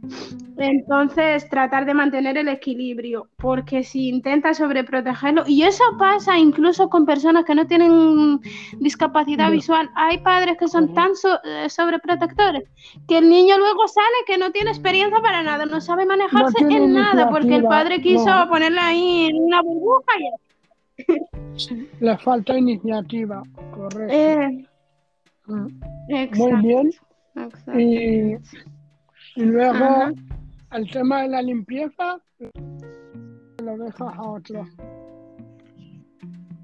entonces 0.58 1.50
tratar 1.50 1.86
de 1.86 1.94
mantener 1.94 2.38
el 2.38 2.48
equilibrio, 2.48 3.28
porque 3.38 3.84
si 3.84 4.10
intentas 4.10 4.58
sobreprotegerlo, 4.58 5.44
y 5.48 5.64
eso 5.64 5.84
pasa 5.98 6.38
incluso 6.38 6.90
con 6.90 7.06
personas 7.06 7.46
que 7.46 7.56
no 7.56 7.66
tienen 7.66 8.40
discapacidad 8.80 9.52
visual, 9.52 9.90
hay 9.96 10.20
padres 10.20 10.58
que 10.58 10.68
son 10.68 10.94
tan 10.94 11.12
eh, 11.44 11.70
sobreprotectores 11.70 12.64
que 13.08 13.18
el 13.18 13.30
niño 13.30 13.58
luego 13.58 13.88
sale 13.88 14.08
que 14.28 14.38
no 14.38 14.52
tiene 14.52 14.70
experiencia 14.70 15.20
para 15.20 15.44
nada, 15.44 15.66
no 15.66 15.82
sabe 15.82 16.06
manejarse 16.06 16.64
en 16.70 16.94
nada, 16.94 17.30
porque 17.30 17.56
el 17.56 17.64
padre 17.64 18.02
quiso 18.02 18.32
ponerle 18.50 18.80
ahí 18.80 19.26
en 19.30 19.44
una 19.44 19.62
burbuja 19.62 20.14
y... 20.20 21.82
Le 22.00 22.18
falta 22.20 22.58
iniciativa, 22.58 23.44
correcto. 23.74 24.14
Eh, 24.14 24.66
muy 25.48 26.54
bien. 26.62 26.92
Y, 27.78 28.36
luego 29.36 30.14
el 30.72 30.92
tema 30.92 31.22
de 31.24 31.28
la 31.30 31.42
limpieza 31.42 32.20
lo 33.64 33.78
dejas 33.78 34.02
a 34.18 34.22
otro. 34.22 34.68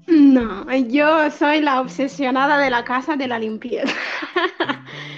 No, 0.06 0.74
yo 0.74 1.30
soy 1.30 1.60
la 1.60 1.80
obsesionada 1.80 2.58
de 2.58 2.70
la 2.70 2.84
casa 2.84 3.16
de 3.16 3.28
la 3.28 3.38
limpieza. 3.38 3.94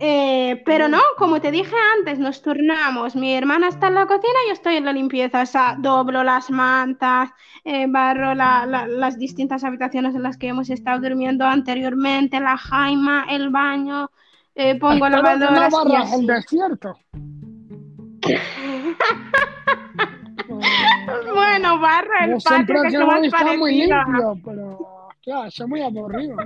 Eh, 0.00 0.62
pero 0.64 0.88
no, 0.88 1.00
como 1.16 1.40
te 1.40 1.50
dije 1.50 1.74
antes, 1.98 2.18
nos 2.18 2.42
turnamos. 2.42 3.16
Mi 3.16 3.34
hermana 3.34 3.68
está 3.68 3.88
en 3.88 3.94
la 3.94 4.06
cocina 4.06 4.34
y 4.44 4.48
yo 4.48 4.52
estoy 4.52 4.76
en 4.76 4.84
la 4.84 4.92
limpieza. 4.92 5.42
O 5.42 5.46
sea, 5.46 5.76
doblo 5.78 6.22
las 6.22 6.50
mantas, 6.50 7.30
eh, 7.64 7.86
barro 7.88 8.34
las 8.34 9.18
distintas 9.18 9.64
habitaciones 9.64 10.14
en 10.14 10.22
las 10.22 10.36
que 10.36 10.48
hemos 10.48 10.70
estado 10.70 11.00
durmiendo 11.00 11.44
anteriormente, 11.44 12.40
la 12.40 12.56
jaima, 12.56 13.26
el 13.28 13.50
baño, 13.50 14.10
eh, 14.54 14.78
pongo 14.78 15.08
lavadoras. 15.08 15.72
No 15.72 15.84
barras 15.84 16.12
el 16.12 16.26
desierto. 16.26 16.96
bueno, 21.34 21.80
barro 21.80 22.10
el 22.22 22.30
Yo 22.30 22.36
patio 22.44 22.74
que, 22.76 22.80
que 22.82 22.88
es 22.88 22.94
lo 22.94 23.06
más 23.06 23.24
está 23.24 23.44
muy 23.56 23.58
parecido. 23.58 24.04
limpio, 24.04 24.40
pero 24.44 24.78
ya, 25.26 25.46
es 25.46 25.66
muy 25.66 25.82
aburrido. 25.82 26.36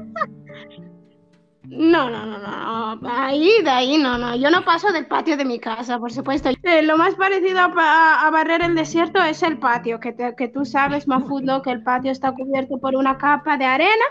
No, 1.64 2.10
no, 2.10 2.26
no, 2.26 2.38
no, 2.38 3.08
ahí, 3.08 3.50
de 3.62 3.70
ahí, 3.70 3.96
no, 3.96 4.18
no, 4.18 4.34
yo 4.34 4.50
no 4.50 4.64
paso 4.64 4.90
del 4.92 5.06
patio 5.06 5.36
de 5.36 5.44
mi 5.44 5.60
casa, 5.60 5.98
por 5.98 6.12
supuesto. 6.12 6.50
Eh, 6.62 6.82
lo 6.82 6.98
más 6.98 7.14
parecido 7.14 7.60
a, 7.60 7.72
a- 7.76 8.26
a 8.26 8.30
barrer 8.30 8.62
el 8.62 8.74
desierto 8.74 9.22
es 9.22 9.42
el 9.44 9.58
patio, 9.58 10.00
que, 10.00 10.12
te- 10.12 10.34
que 10.36 10.48
tú 10.48 10.64
sabes, 10.64 11.06
Mafudo, 11.06 11.62
que 11.62 11.70
el 11.70 11.82
patio 11.84 12.10
está 12.10 12.32
cubierto 12.32 12.78
por 12.78 12.96
una 12.96 13.16
capa 13.16 13.56
de 13.56 13.64
arena. 13.64 14.04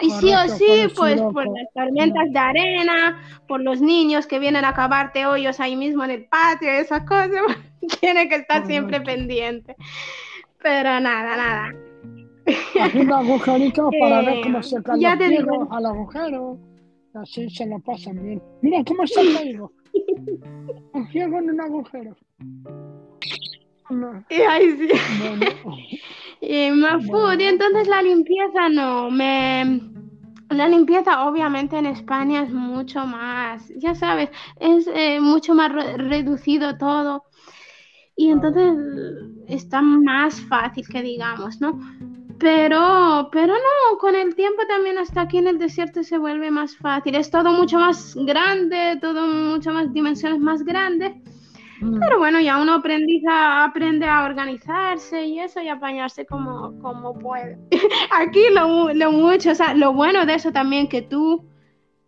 Y 0.00 0.10
sí 0.10 0.32
o 0.34 0.48
sí, 0.48 0.64
pues 0.96 1.20
por 1.32 1.44
las 1.46 1.72
tormentas 1.74 2.24
de 2.32 2.38
arena, 2.38 3.20
por 3.46 3.60
los 3.60 3.80
niños 3.80 4.26
que 4.26 4.38
vienen 4.38 4.64
a 4.64 4.74
cavarte 4.74 5.26
hoyos 5.26 5.60
ahí 5.60 5.76
mismo 5.76 6.02
en 6.04 6.10
el 6.10 6.24
patio, 6.26 6.70
esas 6.70 7.02
cosas, 7.06 7.30
tiene 8.00 8.28
que 8.28 8.36
estar 8.36 8.66
siempre 8.66 9.00
pendiente. 9.02 9.76
Pero 10.62 10.98
nada, 11.00 11.36
nada. 11.36 11.72
Haciendo 12.80 13.16
agujeritos 13.16 13.90
para 14.00 14.22
ver 14.22 14.36
Eh, 14.38 14.40
cómo 14.42 14.62
se 14.62 14.82
caen 14.82 15.00
ya 15.00 15.10
los 15.10 15.18
te 15.18 15.28
digo. 15.28 15.42
piedros 15.46 15.68
al 15.70 15.86
agujero. 15.86 16.58
Así 17.14 17.50
se 17.50 17.66
lo 17.66 17.78
pasan 17.80 18.22
bien. 18.22 18.42
Mira 18.62 18.82
cómo 18.84 19.06
se 19.06 19.20
ha 19.20 19.34
caído. 19.38 19.72
Un 20.92 21.08
ciego 21.08 21.38
en 21.38 21.50
un 21.50 21.60
agujero. 21.60 22.16
No, 23.90 24.24
Y 24.30 24.34
ahí 24.34 24.70
sí. 24.76 24.88
bueno. 25.18 25.46
Y 26.42 26.70
más 26.70 27.04
food, 27.06 27.38
y 27.38 27.44
entonces 27.44 27.86
la 27.86 28.00
limpieza 28.00 28.70
no, 28.70 29.10
me... 29.10 29.82
La 30.48 30.68
limpieza 30.68 31.28
obviamente 31.28 31.76
en 31.76 31.84
España 31.84 32.42
es 32.44 32.50
mucho 32.50 33.04
más, 33.04 33.68
ya 33.76 33.94
sabes, 33.94 34.30
es 34.58 34.88
eh, 34.94 35.20
mucho 35.20 35.54
más 35.54 35.70
re- 35.70 35.98
reducido 35.98 36.78
todo. 36.78 37.24
Y 38.16 38.30
entonces 38.30 38.72
está 39.48 39.82
más 39.82 40.40
fácil 40.40 40.88
que 40.88 41.02
digamos, 41.02 41.60
¿no? 41.60 41.78
Pero, 42.40 43.28
pero 43.30 43.52
no, 43.54 43.98
con 43.98 44.14
el 44.14 44.34
tiempo 44.34 44.62
también 44.66 44.96
hasta 44.98 45.20
aquí 45.22 45.36
en 45.38 45.46
el 45.46 45.58
desierto 45.58 46.02
se 46.02 46.16
vuelve 46.16 46.50
más 46.50 46.74
fácil. 46.76 47.14
Es 47.14 47.30
todo 47.30 47.52
mucho 47.52 47.78
más 47.78 48.14
grande, 48.16 48.98
todo 49.00 49.26
mucho 49.26 49.72
más 49.72 49.92
dimensiones 49.92 50.40
más 50.40 50.62
grandes. 50.64 51.12
Pero 51.98 52.18
bueno, 52.18 52.40
ya 52.40 52.60
uno 52.60 52.74
aprendiza, 52.74 53.64
aprende 53.64 54.06
a 54.06 54.24
organizarse 54.24 55.24
y 55.24 55.40
eso 55.40 55.60
y 55.62 55.68
apañarse 55.68 56.26
como, 56.26 56.78
como 56.80 57.18
puede. 57.18 57.58
Aquí 58.10 58.40
lo, 58.54 58.92
lo 58.92 59.12
mucho, 59.12 59.52
o 59.52 59.54
sea, 59.54 59.72
lo 59.74 59.92
bueno 59.94 60.26
de 60.26 60.34
eso 60.34 60.52
también 60.52 60.88
que 60.88 61.00
tú 61.02 61.46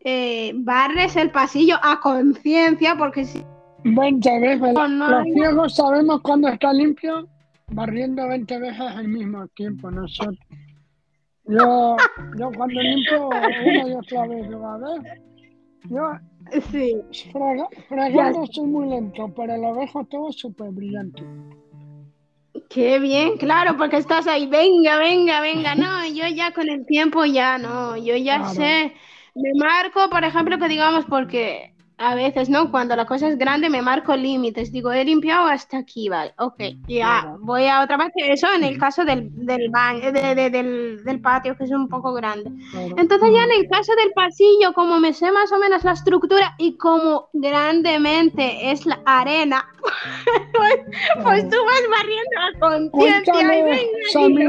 eh, 0.00 0.52
barres 0.56 1.16
el 1.16 1.30
pasillo 1.30 1.76
a 1.82 2.00
conciencia, 2.00 2.96
porque 2.96 3.24
si 3.24 3.42
20 3.84 4.40
veces. 4.40 4.72
No, 4.74 4.88
no 4.88 5.08
Los 5.08 5.24
hay- 5.24 5.32
ciegos 5.32 5.74
sabemos 5.74 6.20
cuándo 6.20 6.48
está 6.48 6.70
limpio, 6.72 7.26
barriendo 7.72 8.26
20 8.28 8.58
veces 8.58 8.80
al 8.80 9.08
mismo 9.08 9.46
tiempo. 9.48 9.90
Nosotros. 9.90 10.38
Yo, 11.44 11.96
yo 12.38 12.50
cuando 12.52 12.82
limpio 12.82 13.28
una 13.28 13.88
y 13.88 13.92
otra 13.94 14.26
vez, 14.26 14.48
digo, 14.48 14.66
a 14.66 14.78
ver, 14.78 15.20
yo 15.90 16.60
sí, 16.70 16.94
frega- 17.32 17.68
fregando 17.88 18.46
soy 18.46 18.66
muy 18.66 18.88
lento, 18.88 19.32
pero 19.34 19.56
lo 19.56 19.74
dejo 19.74 20.04
todo 20.04 20.32
súper 20.32 20.70
brillante. 20.70 21.22
qué 22.70 22.98
bien, 23.00 23.36
claro, 23.38 23.76
porque 23.76 23.96
estás 23.96 24.26
ahí, 24.26 24.46
venga, 24.46 24.96
venga, 24.98 25.40
venga, 25.40 25.74
no, 25.74 26.06
yo 26.06 26.26
ya 26.28 26.52
con 26.52 26.68
el 26.70 26.86
tiempo 26.86 27.24
ya 27.24 27.58
no, 27.58 27.96
yo 27.96 28.16
ya 28.16 28.38
Claro. 28.38 28.54
sé, 28.54 28.92
me 29.34 29.50
marco, 29.58 30.08
por 30.10 30.24
ejemplo, 30.24 30.58
que 30.58 30.68
digamos, 30.68 31.04
porque 31.06 31.74
a 32.02 32.14
veces, 32.14 32.48
¿no? 32.50 32.70
Cuando 32.70 32.96
la 32.96 33.06
cosa 33.06 33.28
es 33.28 33.38
grande 33.38 33.70
me 33.70 33.80
marco 33.82 34.16
límites, 34.16 34.72
digo, 34.72 34.90
he 34.92 35.04
limpiado 35.04 35.46
hasta 35.46 35.78
aquí, 35.78 36.08
vale, 36.08 36.34
ok, 36.38 36.60
ya, 36.88 37.20
Claro. 37.22 37.38
voy 37.40 37.66
a 37.66 37.82
otra 37.82 37.96
parte, 37.96 38.32
eso 38.32 38.48
en 38.52 38.64
el 38.64 38.76
caso 38.78 39.04
del, 39.04 39.28
del 39.46 39.70
baño, 39.70 40.10
de- 40.12 40.34
de- 40.34 40.50
del, 40.50 41.04
del 41.04 41.20
patio, 41.20 41.56
que 41.56 41.64
es 41.64 41.70
un 41.70 41.88
poco 41.88 42.12
grande. 42.12 42.50
Entonces 42.96 43.30
ya 43.32 43.44
en 43.44 43.60
el 43.62 43.68
caso 43.70 43.92
del 43.94 44.12
pasillo, 44.12 44.72
como 44.74 44.98
me 44.98 45.12
sé 45.12 45.30
más 45.32 45.52
o 45.52 45.58
menos 45.58 45.84
la 45.84 45.92
estructura 45.92 46.54
y 46.58 46.76
como 46.76 47.28
grandemente 47.32 48.70
es 48.70 48.84
la 48.86 49.00
arena, 49.06 49.64
pues, 50.52 50.80
pues 51.22 51.48
tú 51.48 51.56
vas 51.64 51.82
barriendo 51.98 52.38
a 52.40 52.70
conciencia 52.70 54.42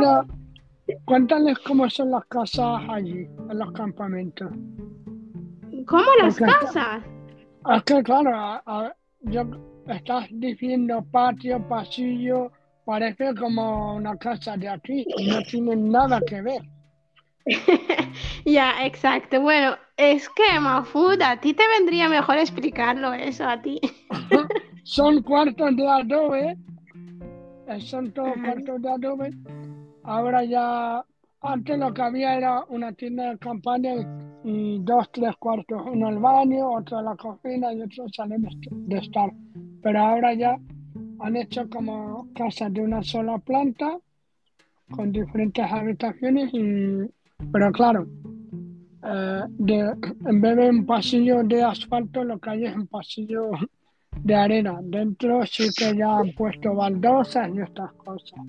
Cuéntales, 1.05 1.57
cómo 1.59 1.89
son 1.89 2.11
las 2.11 2.25
casas 2.25 2.81
allí, 2.89 3.25
en 3.49 3.57
los 3.59 3.71
campamentos. 3.71 4.51
¿Cómo 5.87 6.03
las 6.21 6.37
Porque 6.37 6.51
casas? 6.51 7.03
Es 7.69 7.83
que, 7.83 8.03
claro, 8.03 8.35
a- 8.35 8.61
a- 8.65 8.95
yo, 9.21 9.43
estás 9.87 10.27
diciendo 10.31 11.05
patio, 11.11 11.65
pasillo, 11.67 12.51
parece 12.85 13.33
como 13.35 13.95
una 13.95 14.17
casa 14.17 14.57
de 14.57 14.67
aquí 14.67 15.05
y 15.17 15.27
no 15.27 15.41
tienen 15.43 15.89
nada 15.89 16.21
que 16.21 16.41
ver. 16.41 16.61
Ya, 18.45 18.85
exacto. 18.85 19.41
Bueno, 19.41 19.75
es 19.97 20.27
que 20.29 20.59
Mafud, 20.59 21.21
a 21.21 21.39
ti 21.39 21.53
te 21.53 21.63
vendría 21.79 22.09
mejor 22.09 22.37
explicarlo 22.37 23.13
eso 23.13 23.47
a 23.47 23.61
ti. 23.61 23.79
Son 24.83 25.23
cuartos 25.23 25.75
de 25.77 25.87
adobe, 25.87 26.57
eh, 27.67 27.79
son 27.81 28.11
todos 28.11 28.33
Ajá. 28.35 28.43
cuartos 28.51 28.81
de 28.81 28.89
adobe. 28.89 29.31
Ahora 30.03 30.43
ya, 30.43 31.05
antes 31.41 31.79
lo 31.79 31.93
que 31.93 32.01
había 32.01 32.35
era 32.35 32.63
una 32.67 32.91
tienda 32.91 33.29
de 33.29 33.37
campaña 33.39 33.93
y, 34.43 34.79
dos, 34.79 35.09
tres 35.11 35.35
cuartos, 35.37 35.81
uno 35.91 36.09
el 36.09 36.17
baño, 36.19 36.69
otro 36.71 37.01
la 37.01 37.15
cocina 37.15 37.73
y 37.73 37.81
otro 37.81 38.07
salón 38.09 38.45
de 38.71 38.97
estar. 38.97 39.31
Pero 39.81 39.99
ahora 39.99 40.33
ya 40.33 40.57
han 41.19 41.35
hecho 41.35 41.69
como 41.69 42.27
casas 42.33 42.73
de 42.73 42.81
una 42.81 43.01
sola 43.03 43.37
planta 43.37 43.97
con 44.91 45.11
diferentes 45.11 45.65
habitaciones 45.71 46.49
y, 46.53 47.09
pero 47.51 47.71
claro, 47.71 48.05
eh, 49.03 49.41
de- 49.49 49.95
en 50.25 50.41
vez 50.41 50.55
de 50.57 50.69
un 50.69 50.85
pasillo 50.85 51.43
de 51.43 51.63
asfalto, 51.63 52.23
lo 52.23 52.39
que 52.39 52.49
hay 52.49 52.65
es 52.65 52.75
un 52.75 52.87
pasillo 52.87 53.51
de 54.21 54.35
arena. 54.35 54.79
Dentro 54.83 55.45
sí 55.45 55.69
que 55.75 55.95
ya 55.97 56.17
han 56.19 56.31
puesto 56.33 56.73
baldosas 56.75 57.49
y 57.53 57.59
estas 57.61 57.91
cosas. 57.93 58.39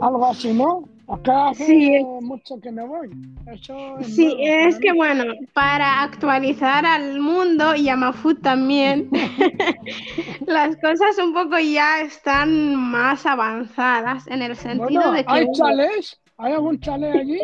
Algo 0.00 0.26
así, 0.26 0.52
¿no? 0.52 0.84
Acá 1.08 1.48
hace 1.48 1.64
Sí. 1.64 2.04
mucho 2.22 2.60
que 2.60 2.70
no 2.70 2.86
voy. 2.86 3.10
Eso 3.46 3.98
es 3.98 4.08
Sí, 4.14 4.24
nuevo 4.24 4.38
es 4.44 4.78
que 4.78 4.92
bueno, 4.92 5.24
para 5.52 6.02
actualizar 6.02 6.86
al 6.86 7.18
mundo 7.20 7.74
y 7.74 7.88
a 7.88 7.96
Mafud 7.96 8.36
también, 8.40 9.08
las 10.46 10.76
cosas 10.76 11.18
un 11.18 11.32
poco 11.34 11.58
ya 11.58 12.00
están 12.00 12.76
más 12.76 13.26
avanzadas 13.26 14.26
en 14.28 14.42
el 14.42 14.54
sentido 14.56 14.86
Bueno, 14.86 15.12
de 15.12 15.24
que 15.24 15.32
¿hay 15.32 15.52
chalés? 15.52 16.20
¿Hay 16.38 16.52
algún 16.52 16.78
chalet 16.80 17.12
allí? 17.14 17.38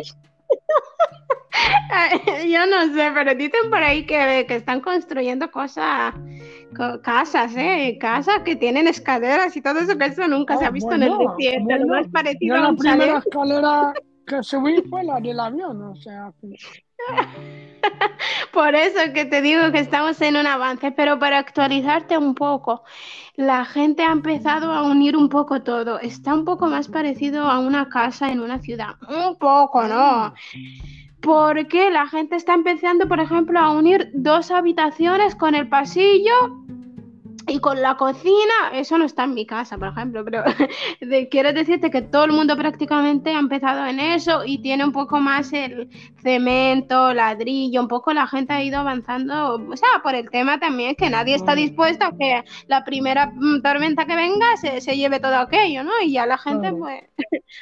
yo 2.49 2.65
no 2.67 2.93
sé, 2.93 3.11
pero 3.13 3.35
dicen 3.35 3.69
por 3.69 3.81
ahí 3.83 4.05
que, 4.05 4.45
que 4.47 4.55
están 4.55 4.81
construyendo 4.81 5.49
cosas, 5.51 6.13
co- 6.13 6.66
casas, 7.03 7.53
¿eh? 7.55 7.97
Casas 7.99 8.41
que 8.43 8.55
tienen 8.55 8.87
escaleras 8.87 9.55
y 9.57 9.61
todo 9.61 9.79
eso, 9.79 9.97
que 9.97 10.05
eso 10.05 10.27
nunca 10.27 10.57
se 10.57 10.65
Ah, 10.65 10.67
ha 10.67 10.71
visto 10.71 10.95
en 10.95 11.03
el 11.03 11.15
bueno, 11.15 11.33
desierto, 11.35 11.75
lo 11.77 11.87
más 11.87 12.07
parecido 12.09 12.55
Yo 12.55 12.61
a 12.61 12.61
la 12.61 12.69
un 12.69 12.77
primera 12.77 13.15
chalet. 13.15 13.17
escalera 13.19 13.93
que 14.25 14.43
subí 14.43 14.81
fue 14.89 15.03
la 15.03 15.19
del 15.19 15.39
avión, 15.39 15.81
o 15.83 15.95
sea, 15.95 16.31
Por 18.51 18.75
eso 18.75 18.99
que 19.13 19.25
te 19.25 19.41
digo 19.41 19.71
que 19.71 19.79
estamos 19.79 20.19
en 20.21 20.35
un 20.35 20.47
avance, 20.47 20.91
pero 20.91 21.19
para 21.19 21.37
actualizarte 21.39 22.17
un 22.17 22.35
poco, 22.35 22.83
la 23.35 23.65
gente 23.65 24.03
ha 24.03 24.11
empezado 24.11 24.71
a 24.73 24.83
unir 24.83 25.15
un 25.15 25.29
poco 25.29 25.61
todo. 25.63 25.99
Está 25.99 26.33
un 26.33 26.45
poco 26.45 26.67
más 26.67 26.87
parecido 26.87 27.43
a 27.49 27.59
una 27.59 27.89
casa 27.89 28.29
en 28.31 28.39
una 28.41 28.59
ciudad. 28.59 28.95
Un 29.07 29.37
poco, 29.37 29.83
¿no? 29.87 30.33
Porque 31.21 31.89
la 31.91 32.07
gente 32.07 32.35
está 32.35 32.53
empezando, 32.53 33.07
por 33.07 33.19
ejemplo, 33.19 33.59
a 33.59 33.71
unir 33.71 34.09
dos 34.13 34.51
habitaciones 34.51 35.35
con 35.35 35.55
el 35.55 35.67
pasillo 35.69 36.33
Y 37.49 37.59
con 37.59 37.81
la 37.81 37.95
cocina, 37.95 38.71
eso 38.73 38.97
no 38.97 39.05
está 39.05 39.23
en 39.23 39.33
mi 39.33 39.45
casa, 39.45 39.77
por 39.77 39.87
ejemplo, 39.87 40.23
pero 40.25 40.43
quiero 41.31 41.53
decirte 41.53 41.89
que 41.89 42.01
todo 42.01 42.25
el 42.25 42.33
mundo 42.33 42.57
prácticamente 42.57 43.33
ha 43.33 43.39
empezado 43.39 43.85
en 43.85 44.01
eso 44.01 44.43
y 44.45 44.61
tiene 44.61 44.83
un 44.83 44.91
poco 44.91 45.21
más 45.21 45.53
el 45.53 45.89
cemento, 46.21 47.13
ladrillo, 47.13 47.81
un 47.81 47.87
poco 47.87 48.11
la 48.11 48.27
gente 48.27 48.51
ha 48.51 48.61
ido 48.61 48.79
avanzando, 48.79 49.55
o 49.55 49.77
sea, 49.77 49.87
por 50.03 50.13
el 50.13 50.29
tema 50.29 50.59
también 50.59 50.95
que 50.95 51.09
nadie 51.09 51.35
está 51.35 51.55
dispuesto 51.55 52.05
a 52.05 52.17
que 52.17 52.43
la 52.67 52.83
primera 52.83 53.31
mm, 53.33 53.61
tormenta 53.61 54.05
que 54.05 54.17
venga 54.17 54.57
se, 54.57 54.81
se 54.81 54.97
lleve 54.97 55.21
todo 55.21 55.37
aquello, 55.37 55.85
¿no? 55.85 55.91
Y 56.03 56.11
ya 56.13 56.25
la 56.25 56.37
gente 56.37 56.73
pues 56.73 57.03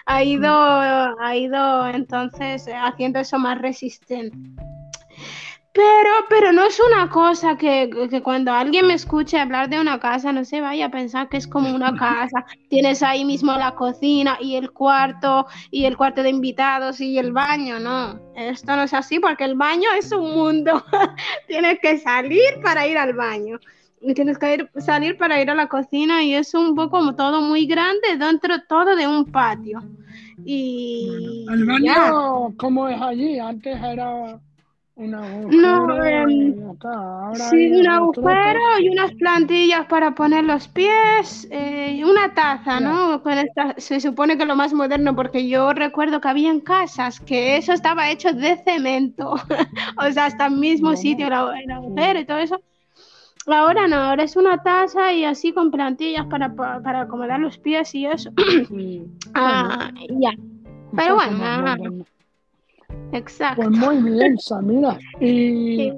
ha 0.08 0.24
ido, 0.24 0.52
ha 0.52 1.36
ido 1.36 1.88
entonces 1.88 2.68
haciendo 2.74 3.20
eso 3.20 3.38
más 3.38 3.62
resistente. 3.62 4.36
Pero, 5.76 6.10
pero 6.30 6.54
no 6.54 6.66
es 6.66 6.80
una 6.80 7.10
cosa 7.10 7.58
que, 7.58 7.90
que, 8.10 8.22
cuando 8.24 8.54
alguien 8.54 8.88
me 8.88 8.94
escuche 8.94 9.38
hablar 9.38 9.70
de 9.70 9.78
una 9.78 10.00
casa 10.00 10.32
no 10.32 10.46
se 10.46 10.62
vaya 10.62 10.86
a 10.86 10.90
pensar 10.90 11.28
que 11.28 11.36
es 11.36 11.48
como 11.48 11.76
una 11.76 11.94
casa. 11.98 12.46
Tienes 12.70 13.04
ahí 13.04 13.26
mismo 13.26 13.52
la 13.58 13.76
cocina 13.76 14.38
y 14.40 14.56
el 14.56 14.72
cuarto 14.72 15.48
y 15.72 15.84
el 15.84 15.98
cuarto 15.98 16.24
de 16.24 16.30
invitados 16.30 17.02
y 17.02 17.18
el 17.18 17.34
baño. 17.34 17.78
No, 17.82 18.18
esto 18.38 18.74
no 18.78 18.84
es 18.84 18.94
así 18.94 19.20
porque 19.20 19.44
el 19.44 19.56
baño 19.56 19.90
es 20.00 20.14
un 20.14 20.34
mundo. 20.34 20.82
tienes 21.50 21.78
que 21.82 21.98
salir 21.98 22.62
para 22.64 22.88
ir 22.88 22.98
al 22.98 23.12
baño. 23.12 23.60
Y 24.00 24.14
tienes 24.14 24.38
que 24.38 24.54
ir, 24.54 24.70
salir 24.78 25.18
para 25.18 25.42
ir 25.42 25.50
a 25.50 25.56
la 25.56 25.68
cocina 25.68 26.24
y 26.24 26.36
es 26.36 26.54
un 26.54 26.74
poco 26.74 27.14
todo 27.16 27.42
muy 27.42 27.66
grande 27.66 28.16
dentro 28.18 28.56
todo 28.70 28.96
de 28.96 29.08
un 29.08 29.26
patio. 29.26 29.84
Y... 30.46 31.46
¿El 31.52 31.66
baño 31.66 32.54
cómo 32.56 32.88
es 32.88 33.02
allí? 33.02 33.40
Antes 33.40 33.78
era 33.84 34.40
una 34.98 35.28
no, 35.28 36.06
eh, 36.06 36.26
sí, 37.50 37.72
un 37.74 37.88
agujero 37.88 38.80
y 38.80 38.88
unas 38.88 39.12
plantillas 39.16 39.86
para 39.88 40.16
poner 40.16 40.46
los 40.46 40.70
pies, 40.70 41.48
eh, 41.52 42.02
una 42.06 42.34
taza, 42.34 42.80
¿no? 42.80 43.22
Con 43.22 43.34
esta, 43.34 43.76
se 43.78 44.00
supone 44.00 44.38
que 44.38 44.46
lo 44.46 44.56
más 44.56 44.74
moderno, 44.74 45.14
porque 45.14 45.50
yo 45.50 45.74
recuerdo 45.74 46.22
que 46.22 46.30
había 46.30 46.50
en 46.50 46.62
casas 46.62 47.20
que 47.20 47.58
eso 47.58 47.74
estaba 47.74 48.10
hecho 48.10 48.32
de 48.32 48.56
cemento, 48.64 49.34
o 50.02 50.12
sea, 50.14 50.28
hasta 50.28 50.46
el 50.46 50.56
mismo 50.56 50.96
sitio, 50.96 51.28
el, 51.28 51.34
agujero 51.72 52.20
y 52.20 52.26
todo 52.26 52.38
eso. 52.38 52.62
Ahora 53.48 53.88
no, 53.88 53.98
ahora 53.98 54.24
es 54.24 54.38
una 54.38 54.64
taza 54.64 55.12
y 55.12 55.26
así 55.26 55.52
con 55.52 55.72
plantillas 55.72 56.26
para, 56.28 56.56
para 56.56 57.02
acomodar 57.02 57.42
los 57.42 57.58
pies 57.58 57.94
y 57.94 58.06
eso. 58.06 58.32
ah, 59.36 59.92
ya. 60.10 60.32
Pero 60.96 61.16
bueno, 61.16 62.06
Exacto. 63.12 63.64
Pues 63.64 63.78
muy 63.78 64.12
bien, 64.12 64.38
Samira. 64.38 64.98
Y, 65.20 65.92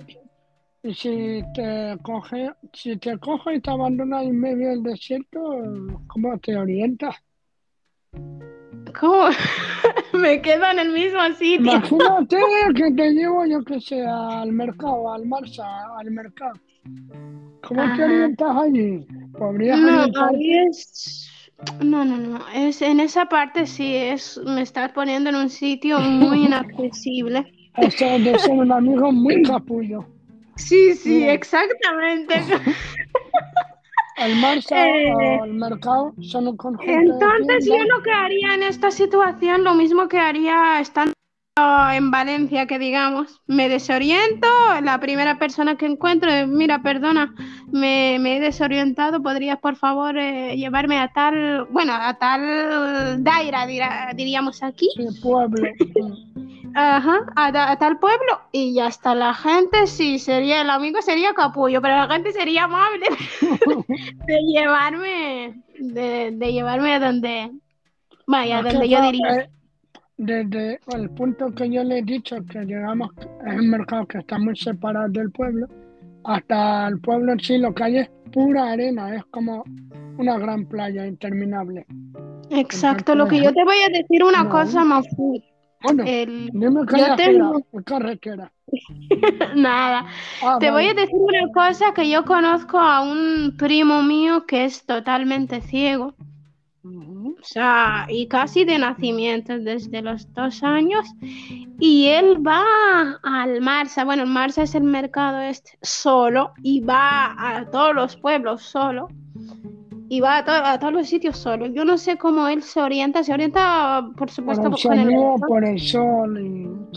y 0.83 0.93
si 0.93 1.43
te 1.53 1.97
coge, 2.03 2.51
si 2.73 2.97
te 2.97 3.17
coge 3.17 3.55
y 3.55 3.62
te 3.62 3.71
abandona 3.71 4.23
en 4.23 4.39
medio 4.39 4.69
del 4.69 4.83
desierto, 4.83 5.39
¿cómo 6.07 6.38
te 6.39 6.55
orientas? 6.55 7.15
¿Cómo? 8.99 9.29
Me 10.13 10.41
quedo 10.41 10.65
en 10.71 10.79
el 10.79 10.91
mismo 10.91 11.19
sitio. 11.38 11.71
Imagínate 11.73 12.38
que 12.75 12.91
te 12.91 13.12
llevo, 13.12 13.45
yo 13.45 13.63
que 13.63 13.79
sé, 13.81 14.05
al 14.05 14.51
mercado, 14.51 15.12
al 15.12 15.25
Marsa, 15.25 15.65
al 15.97 16.12
mercado. 16.12 16.60
¿Cómo 17.62 17.81
te 17.95 18.03
orientas 18.03 18.55
allí? 18.55 19.05
¿Podrías 19.38 19.79
no, 19.79 20.05
es 20.33 21.29
no, 21.83 22.05
no, 22.05 22.17
no. 22.17 22.47
Es, 22.53 22.81
en 22.81 22.99
esa 22.99 23.25
parte 23.25 23.65
sí 23.65 23.95
es, 23.95 24.39
me 24.45 24.61
estás 24.61 24.91
poniendo 24.91 25.29
en 25.29 25.35
un 25.35 25.49
sitio 25.49 25.99
muy 25.99 26.45
inaccesible. 26.45 27.51
O 27.77 27.91
sea, 27.91 28.17
de 28.17 28.37
ser 28.39 28.51
un 28.51 28.71
amigo 28.71 29.11
muy 29.11 29.43
capullo. 29.43 30.05
Sí, 30.55 30.95
sí, 30.95 31.23
exactamente. 31.23 32.35
El 34.17 34.35
marzo 34.37 34.73
eh, 34.73 35.39
el 35.43 35.53
mercado 35.53 36.11
son 36.21 36.47
un 36.47 36.57
conjunto. 36.57 36.91
Entonces, 36.91 37.67
yo 37.67 37.77
lo 37.83 38.01
que 38.01 38.11
haría 38.11 38.55
en 38.55 38.63
esta 38.63 38.89
situación, 38.89 39.63
lo 39.63 39.75
mismo 39.75 40.07
que 40.07 40.17
haría 40.17 40.79
estando 40.79 41.13
en 41.93 42.11
Valencia, 42.11 42.67
que 42.67 42.77
digamos, 42.77 43.41
me 43.47 43.69
desoriento, 43.69 44.47
la 44.83 44.99
primera 44.99 45.39
persona 45.39 45.75
que 45.75 45.87
encuentro, 45.87 46.29
mira, 46.47 46.81
perdona, 46.81 47.33
me, 47.71 48.15
he 48.15 48.39
desorientado, 48.39 49.23
¿podrías 49.23 49.59
por 49.59 49.75
favor 49.75 50.17
eh, 50.17 50.55
llevarme 50.55 50.99
a 50.99 51.07
tal, 51.07 51.65
bueno, 51.71 51.93
a 51.93 52.13
tal 52.15 53.23
daira, 53.23 53.65
diríamos 54.15 54.61
aquí? 54.61 54.89
Sí, 54.95 55.21
pueblo. 55.21 55.67
Ajá, 56.75 57.25
a, 57.35 57.77
tal 57.79 57.97
pueblo 57.97 58.41
y 58.51 58.75
ya 58.75 58.87
está 58.87 59.15
la 59.15 59.33
gente, 59.33 59.87
sí, 59.87 60.19
sería 60.19 60.61
el 60.61 60.69
amigo 60.69 61.01
sería 61.01 61.33
capullo, 61.33 61.81
pero 61.81 61.95
la 61.95 62.07
gente 62.07 62.31
sería 62.33 62.65
amable 62.65 63.07
de 64.27 64.39
llevarme, 64.45 65.63
de, 65.79 66.51
llevarme 66.51 66.93
a 66.93 66.99
donde, 66.99 67.51
vaya, 68.27 68.61
donde 68.61 68.89
yo 68.89 69.01
diría. 69.01 69.49
Desde 70.17 70.80
el 70.95 71.10
punto 71.12 71.53
que 71.53 71.69
yo 71.69 71.84
le 71.84 71.99
he 71.99 72.01
dicho 72.01 72.38
que 72.49 72.65
llegamos, 72.65 73.12
es 73.45 73.53
un 73.53 73.69
mercado 73.69 74.06
que 74.08 74.17
está 74.17 74.39
muy 74.39 74.56
separado 74.56 75.10
del 75.10 75.32
pueblo, 75.32 75.67
hasta 76.23 76.88
el 76.88 76.99
pueblo 76.99 77.34
en 77.34 77.39
sí 77.39 77.58
lo 77.58 77.73
que 77.73 77.84
hay 77.84 77.97
es 77.99 78.10
pura 78.34 78.71
arena, 78.71 79.15
es 79.15 79.23
como 79.25 79.63
una 80.17 80.38
gran 80.39 80.65
playa 80.65 81.06
interminable. 81.06 81.86
Exacto, 82.49 83.13
lo 83.13 83.27
que 83.27 83.41
yo 83.43 83.53
te 83.53 83.63
voy 83.63 83.77
a 83.77 83.89
decir 83.89 84.23
una 84.23 84.49
cosa 84.49 84.84
más 84.84 85.06
bueno, 85.84 86.03
el, 86.06 86.49
dime 86.53 86.86
que 86.88 86.99
yo 86.99 87.15
tengo... 87.15 87.62
carretera. 87.86 88.51
Nada. 89.56 90.08
Ah, 90.43 90.58
te 90.60 90.71
voy 90.71 90.88
a 90.88 90.93
decir 90.93 91.15
una 91.15 91.51
cosa 91.53 91.93
que 91.93 92.10
yo 92.10 92.25
conozco 92.25 92.80
a 92.80 93.01
un 93.01 93.56
primo 93.58 94.01
mío 94.01 94.45
que 94.45 94.65
es 94.65 94.86
totalmente 94.86 95.62
ciego 95.62 96.15
o 96.83 97.43
sea, 97.43 98.05
y 98.09 98.27
casi 98.27 98.63
de 98.65 98.77
nacimiento, 98.77 99.57
desde 99.59 100.01
los 100.01 100.31
dos 100.33 100.63
años. 100.63 101.05
Y 101.79 102.07
él 102.07 102.45
va 102.45 103.19
al 103.23 103.61
Marsa, 103.61 104.05
bueno, 104.05 104.23
el 104.23 104.29
Marsa 104.29 104.63
es 104.63 104.75
el 104.75 104.83
mercado 104.83 105.41
este 105.41 105.77
solo 105.81 106.53
y 106.63 106.81
va 106.81 107.35
a 107.37 107.69
todos 107.69 107.93
los 107.93 108.15
pueblos 108.17 108.63
solo. 108.63 109.07
Y 110.09 110.21
va 110.21 110.37
a, 110.37 110.79
todos 110.79 110.93
los 110.93 111.07
sitios 111.07 111.37
solo. 111.37 111.65
Yo 111.65 111.83
no 111.83 111.97
sé 111.97 112.17
cómo 112.17 112.47
él 112.47 112.63
se 112.63 112.81
orienta. 112.81 113.23
Se 113.23 113.33
orienta, 113.33 114.07
por 114.15 114.31
supuesto, 114.31 114.71
por 114.71 114.93
el, 114.93 115.13
por 115.45 115.65
el 115.65 115.79
sol. 115.81 116.89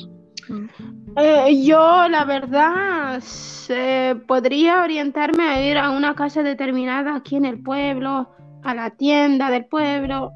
Eh, 1.16 1.64
yo, 1.64 2.08
la 2.08 2.24
verdad, 2.24 3.20
podría 4.28 4.84
orientarme 4.84 5.42
a 5.42 5.68
ir 5.68 5.76
a 5.76 5.90
una 5.90 6.14
casa 6.14 6.44
determinada 6.44 7.16
aquí 7.16 7.34
en 7.34 7.46
el 7.46 7.60
pueblo 7.60 8.28
a 8.62 8.74
la 8.74 8.90
tienda 8.90 9.50
del 9.50 9.64
pueblo, 9.66 10.32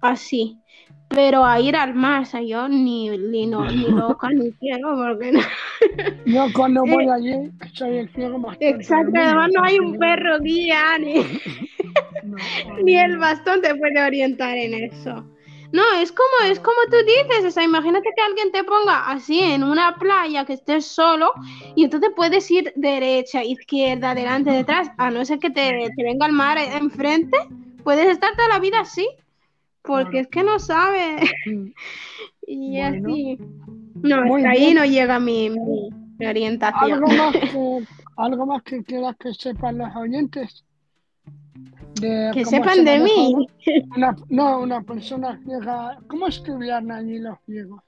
así. 0.00 0.60
Pero 1.08 1.44
a 1.44 1.60
ir 1.60 1.76
al 1.76 1.94
Marsa 1.94 2.40
yo 2.42 2.68
ni, 2.68 3.10
ni, 3.10 3.46
no, 3.46 3.70
ni 3.70 3.88
loca 3.88 4.30
ni 4.30 4.50
quiero 4.52 4.96
porque 4.96 5.32
no. 5.32 5.40
Yo 6.26 6.46
cuando 6.54 6.82
voy 6.86 7.08
allí 7.08 7.50
soy 7.72 7.98
el 7.98 8.08
ciego 8.10 8.38
más. 8.38 8.56
Exacto, 8.60 9.12
además 9.14 9.50
no 9.54 9.62
hay 9.62 9.78
un 9.78 9.98
perro 9.98 10.40
guía 10.40 10.98
ni, 10.98 11.14
ni 12.82 12.96
el 12.96 13.18
bastón 13.18 13.60
te 13.60 13.74
puede 13.74 14.02
orientar 14.02 14.56
en 14.56 14.74
eso. 14.74 15.24
No, 15.74 15.82
es 16.00 16.12
como, 16.12 16.52
es 16.52 16.60
como 16.60 16.76
tú 16.88 16.96
dices, 17.04 17.46
o 17.46 17.50
sea, 17.50 17.64
imagínate 17.64 18.08
que 18.14 18.22
alguien 18.22 18.52
te 18.52 18.62
ponga 18.62 19.10
así 19.10 19.40
en 19.40 19.64
una 19.64 19.96
playa 19.96 20.44
que 20.44 20.52
estés 20.52 20.86
solo 20.86 21.32
y 21.74 21.82
entonces 21.82 22.10
puedes 22.14 22.48
ir 22.48 22.72
derecha, 22.76 23.42
izquierda, 23.42 24.12
adelante, 24.12 24.52
detrás, 24.52 24.92
a 24.98 25.10
no 25.10 25.24
ser 25.24 25.40
que 25.40 25.50
te, 25.50 25.90
te 25.96 26.04
venga 26.04 26.26
el 26.26 26.32
mar 26.32 26.58
enfrente, 26.58 27.36
puedes 27.82 28.06
estar 28.06 28.36
toda 28.36 28.46
la 28.50 28.60
vida 28.60 28.78
así, 28.78 29.08
porque 29.82 30.20
es 30.20 30.28
que 30.28 30.44
no 30.44 30.60
sabes. 30.60 31.28
y 32.46 32.78
así. 32.78 33.38
No, 33.96 34.36
hasta 34.36 34.50
ahí 34.50 34.74
no 34.74 34.84
llega 34.84 35.18
mi, 35.18 35.50
orientación. 36.24 36.92
¿Algo 36.92 37.08
más, 37.08 37.32
que, 37.32 37.84
¿Algo 38.16 38.46
más 38.46 38.62
que 38.62 38.84
quieras 38.84 39.16
que 39.18 39.34
sepan 39.34 39.78
los 39.78 39.96
oyentes? 39.96 40.64
Que 42.00 42.44
sepan 42.44 42.84
de 42.84 42.98
mí. 43.00 43.46
no, 44.28 44.60
una 44.60 44.82
persona 44.82 45.40
ciega. 45.44 45.98
¿Cómo 46.08 46.26
estudian 46.26 46.90
allí 46.90 47.18
los 47.18 47.38
ciegos? 47.46 47.82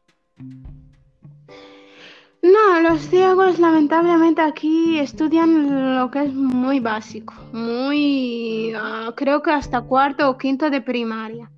No, 2.43 2.81
los 2.81 3.01
ciegos 3.09 3.59
lamentablemente 3.59 4.41
aquí 4.41 5.01
estudian 5.01 5.97
lo 5.97 6.11
que 6.13 6.25
es 6.25 6.33
muy 6.33 6.79
básico, 6.79 7.35
muy, 7.53 8.73
ah, 8.77 9.13
creo 9.17 9.43
que 9.43 9.51
hasta 9.51 9.81
cuarto 9.81 10.31
o 10.31 10.39
quinto 10.39 10.71
de 10.71 10.81
primaria. 10.81 11.51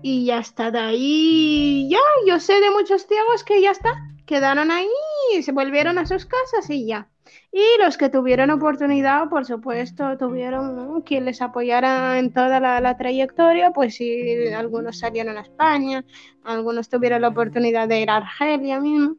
Y 0.00 0.24
ya 0.24 0.38
está 0.38 0.70
de 0.70 0.78
ahí, 0.78 1.88
ya, 1.90 1.98
yo 2.26 2.40
sé 2.40 2.54
de 2.60 2.70
muchos 2.70 3.06
ciegos 3.06 3.44
que 3.44 3.60
ya 3.60 3.72
está, 3.72 3.92
quedaron 4.24 4.70
ahí, 4.70 4.88
se 5.42 5.52
volvieron 5.52 5.98
a 5.98 6.06
sus 6.06 6.24
casas 6.24 6.70
y 6.70 6.86
ya. 6.86 7.11
Y 7.52 7.62
los 7.84 7.98
que 7.98 8.08
tuvieron 8.08 8.50
oportunidad, 8.50 9.28
por 9.28 9.44
supuesto, 9.44 10.16
tuvieron 10.16 11.02
quien 11.02 11.26
les 11.26 11.42
apoyara 11.42 12.18
en 12.18 12.32
toda 12.32 12.60
la, 12.60 12.96
trayectoria, 12.96 13.72
pues 13.72 13.96
sí, 13.96 14.46
algunos 14.56 14.98
salieron 14.98 15.36
a 15.36 15.42
España, 15.42 16.02
algunos 16.44 16.88
tuvieron 16.88 17.20
la 17.20 17.28
oportunidad 17.28 17.88
de 17.88 18.00
ir 18.00 18.10
a 18.10 18.16
Argelia 18.16 18.80
mismo. 18.80 19.16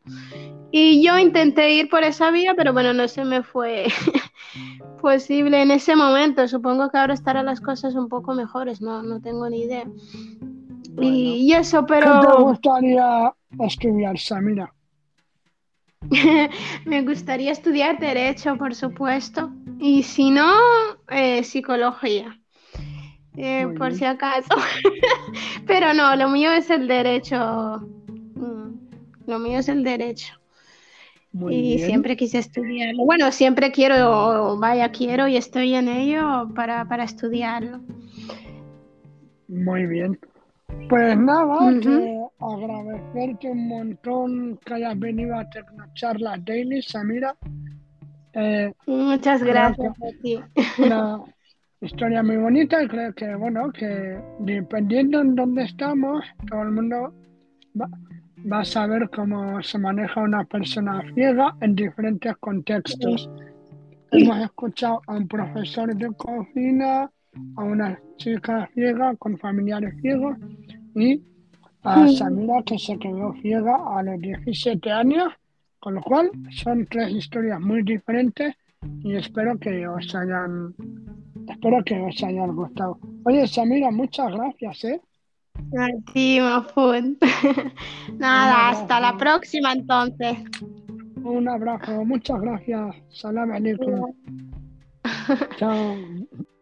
Y 0.71 1.03
yo 1.05 1.19
intenté 1.19 1.73
ir 1.73 1.89
por 1.89 2.03
esa 2.03 2.31
vía, 2.31 2.55
pero 2.57 2.73
bueno, 2.73 2.91
no 2.93 3.07
se 3.07 3.23
me 3.23 3.43
fue, 3.43 3.85
posible 5.01 5.61
en 5.61 5.69
ese 5.69 5.95
momento. 5.95 6.47
Supongo 6.47 6.89
que 6.89 6.97
ahora 6.97 7.13
estarán 7.13 7.45
las 7.45 7.61
cosas 7.61 7.93
un 7.93 8.09
poco 8.09 8.33
mejores, 8.33 8.81
no, 8.81 9.03
no 9.03 9.21
tengo 9.21 9.47
ni 9.47 9.61
idea. 9.61 9.85
Y, 10.99 11.47
y 11.47 11.53
eso, 11.53 11.85
¿Qué 11.85 11.93
te 11.93 11.99
pero 11.99 12.43
gustaría 12.45 13.31
estudiar, 13.59 14.17
Samira? 14.17 14.73
me 16.85 17.01
gustaría 17.01 17.51
estudiar 17.51 17.99
derecho, 17.99 18.57
por 18.57 18.75
supuesto. 18.75 19.51
Y 19.79 20.03
si 20.03 20.31
no, 20.31 20.51
eh, 21.09 21.43
psicología. 21.43 22.39
Eh, 23.35 23.67
por 23.77 23.87
bien. 23.87 23.95
si 23.99 24.05
acaso. 24.05 24.49
Pero 25.67 25.93
no, 25.93 26.15
lo 26.15 26.29
mío 26.29 26.51
es 26.51 26.69
el 26.69 26.87
derecho. 26.87 27.37
Mm, 28.35 28.73
Lo 29.27 29.39
mío 29.39 29.59
es 29.59 29.69
el 29.69 29.83
derecho. 29.83 30.35
Muy 31.31 31.55
y 31.55 31.75
bien. 31.77 31.87
siempre 31.87 32.15
quise 32.15 32.37
estudiarlo. 32.37 33.05
Bueno, 33.05 33.31
siempre 33.31 33.71
quiero, 33.71 34.57
vaya, 34.59 34.91
quiero 34.91 35.27
y 35.27 35.35
estoy 35.35 35.73
en 35.73 35.87
ello 35.87 36.47
para, 36.53 36.85
para 36.87 37.03
estudiarlo. 37.05 37.79
Muy 39.47 39.87
bien. 39.87 40.19
Pues 40.89 41.17
nada, 41.17 41.73
que 41.81 42.22
agradecerte 42.51 43.49
un 43.49 43.67
montón 43.67 44.57
que 44.65 44.73
hayas 44.73 44.99
venido 44.99 45.35
a 45.37 45.49
Tecnocharla 45.49 46.37
Daily, 46.37 46.81
Samira. 46.81 47.35
Eh, 48.33 48.73
Muchas 48.87 49.43
gracias 49.43 49.93
a 50.01 50.21
ti. 50.21 50.39
una 50.79 51.21
historia 51.81 52.23
muy 52.23 52.37
bonita 52.37 52.83
y 52.83 52.87
creo 52.87 53.13
que, 53.13 53.35
bueno, 53.35 53.71
que 53.71 54.19
dependiendo 54.39 55.21
en 55.21 55.35
dónde 55.35 55.63
estamos, 55.63 56.23
todo 56.49 56.63
el 56.63 56.71
mundo 56.71 57.13
va, 57.79 57.89
va 58.51 58.61
a 58.61 58.65
saber 58.65 59.09
cómo 59.09 59.61
se 59.61 59.77
maneja 59.77 60.21
una 60.21 60.43
persona 60.45 61.01
ciega 61.13 61.55
en 61.61 61.75
diferentes 61.75 62.35
contextos. 62.37 63.29
Hemos 64.11 64.39
escuchado 64.43 65.01
a 65.07 65.13
un 65.13 65.27
profesor 65.27 65.95
de 65.95 66.07
cocina, 66.15 67.09
a 67.55 67.63
una 67.63 67.99
chica 68.17 68.69
ciega 68.73 69.15
con 69.15 69.37
familiares 69.37 69.95
ciegos 70.01 70.37
y 70.95 71.21
a 71.83 72.07
Sí. 72.07 72.17
Samira 72.17 72.63
que 72.63 72.79
se 72.79 72.97
quedó 72.97 73.33
ciega 73.41 73.75
a 73.97 74.03
los 74.03 74.19
17 74.19 74.91
años, 74.91 75.33
con 75.79 75.95
lo 75.95 76.01
cual 76.01 76.31
son 76.51 76.85
tres 76.87 77.11
historias 77.11 77.59
muy 77.59 77.83
diferentes 77.83 78.55
y 79.01 79.15
espero 79.15 79.57
que 79.59 79.87
os 79.87 80.13
hayan 80.15 80.73
espero 81.47 81.83
que 81.83 81.99
os 81.99 82.23
hayan 82.23 82.55
gustado. 82.55 82.97
Oye, 83.25 83.47
Samira, 83.47 83.91
muchas 83.91 84.31
gracias, 84.31 84.83
¿eh? 84.85 85.01
A 85.77 85.87
ti, 86.11 86.39
Mafud. 86.39 87.17
Nada, 88.17 88.69
hasta 88.69 88.99
la 88.99 89.17
próxima 89.17 89.73
entonces. 89.73 90.37
Un 91.23 91.47
abrazo, 91.47 92.03
muchas 92.05 92.39
gracias. 92.41 92.95
Salam 93.09 93.51
alaikum. 93.51 94.13
Chao. 95.57 95.95